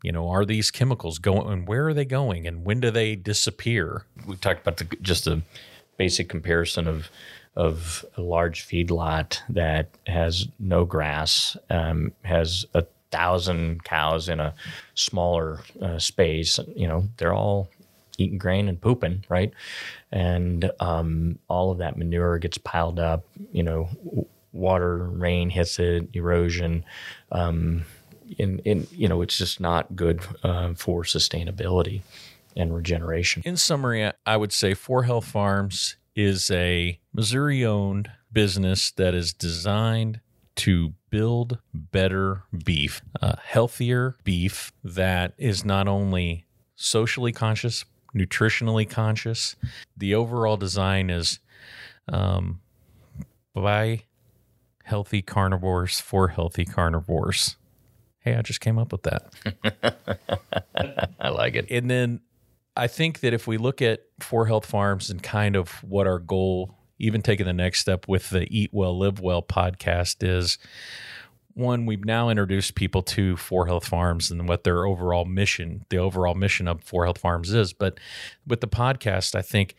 [0.03, 3.17] You know, are these chemicals going and where are they going and when do they
[3.17, 4.07] disappear?
[4.27, 5.43] We talked about the, just a
[5.97, 7.11] basic comparison of
[7.57, 14.55] of a large feedlot that has no grass, um, has a thousand cows in a
[14.95, 16.59] smaller uh, space.
[16.77, 17.69] You know, they're all
[18.19, 19.53] eating grain and pooping, right?
[20.13, 23.25] And um, all of that manure gets piled up.
[23.53, 23.89] You know,
[24.53, 26.85] water, rain hits it, erosion.
[27.33, 27.85] Um,
[28.39, 32.03] in, in you know it's just not good uh, for sustainability
[32.57, 33.43] and regeneration.
[33.45, 40.21] In summary, I would say 4Health Farms is a Missouri owned business that is designed
[40.57, 46.45] to build better beef, uh, healthier beef that is not only
[46.77, 49.57] socially conscious, nutritionally conscious.
[49.97, 51.39] The overall design is
[52.09, 52.61] um,
[53.55, 54.03] by
[54.85, 57.57] healthy carnivores for healthy carnivores.
[58.21, 59.33] Hey, I just came up with that.
[61.21, 61.67] I like it.
[61.71, 62.21] And then
[62.77, 66.19] I think that if we look at Four Health Farms and kind of what our
[66.19, 70.59] goal, even taking the next step with the Eat Well, Live Well podcast, is
[71.55, 75.99] one, we've now introduced people to Four Health Farms and what their overall mission, the
[75.99, 77.73] overall mission of Four Health Farms is.
[77.73, 77.99] But
[78.47, 79.75] with the podcast, I think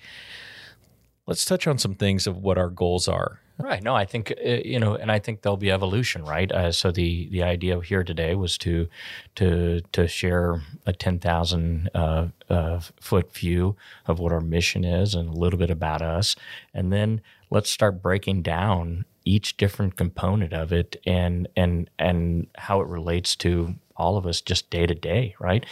[1.27, 3.40] let's touch on some things of what our goals are.
[3.57, 3.83] Right.
[3.83, 6.51] No, I think uh, you know, and I think there'll be evolution, right?
[6.51, 8.87] Uh, so the the idea here today was to
[9.35, 13.75] to to share a ten thousand uh, uh, foot view
[14.07, 16.35] of what our mission is and a little bit about us,
[16.73, 17.21] and then
[17.51, 23.35] let's start breaking down each different component of it and and and how it relates
[23.35, 25.67] to all of us just day to day, right?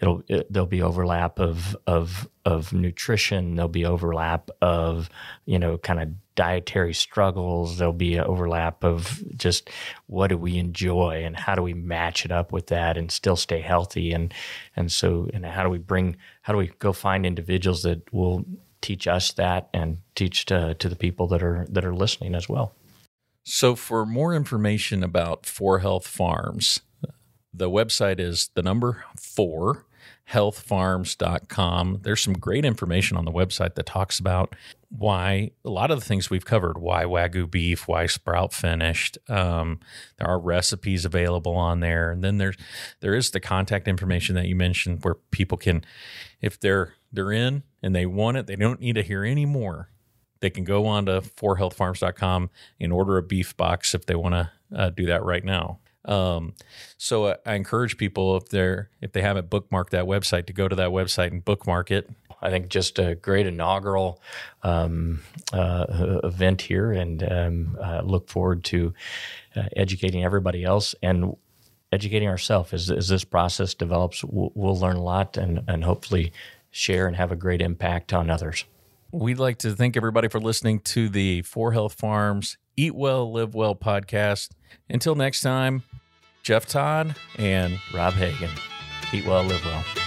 [0.00, 3.54] It'll it, there'll be overlap of of of nutrition.
[3.54, 5.10] There'll be overlap of
[5.46, 7.78] you know kind of dietary struggles.
[7.78, 9.68] There'll be an overlap of just
[10.06, 13.36] what do we enjoy and how do we match it up with that and still
[13.36, 14.32] stay healthy and
[14.74, 18.44] and so and how do we bring how do we go find individuals that will
[18.80, 22.48] teach us that and teach to, to the people that are that are listening as
[22.48, 22.74] well.
[23.42, 26.80] So for more information about Four Health Farms,
[27.52, 29.86] the website is the number 4
[30.32, 32.00] healthfarms.com.
[32.02, 34.54] There's some great information on the website that talks about
[34.88, 39.18] why a lot of the things we've covered why Wagyu beef, why sprout finished.
[39.28, 39.80] Um,
[40.18, 42.10] there are recipes available on there.
[42.10, 42.56] And then there's
[43.00, 45.84] there is the contact information that you mentioned where people can,
[46.40, 49.88] if they're they're in and they want it, they don't need to hear any more.
[50.40, 52.50] They can go on to 4healthfarms.com
[52.80, 55.80] and order a beef box if they want to uh, do that right now.
[56.04, 56.54] Um,
[56.96, 60.68] so I, I encourage people if they're if they haven't bookmarked that website to go
[60.68, 62.10] to that website and bookmark it.
[62.42, 64.22] I think just a great inaugural
[64.62, 65.20] um,
[65.52, 68.94] uh, event here, and um, uh, look forward to
[69.56, 71.36] uh, educating everybody else and
[71.92, 74.24] educating ourselves as, as this process develops.
[74.24, 76.32] We'll, we'll learn a lot and, and hopefully
[76.70, 78.64] share and have a great impact on others.
[79.12, 83.54] We'd like to thank everybody for listening to the Four Health Farms Eat Well, Live
[83.54, 84.50] Well podcast.
[84.88, 85.82] Until next time,
[86.42, 88.50] Jeff Todd and Rob Hagan.
[89.12, 89.99] Eat well, live well.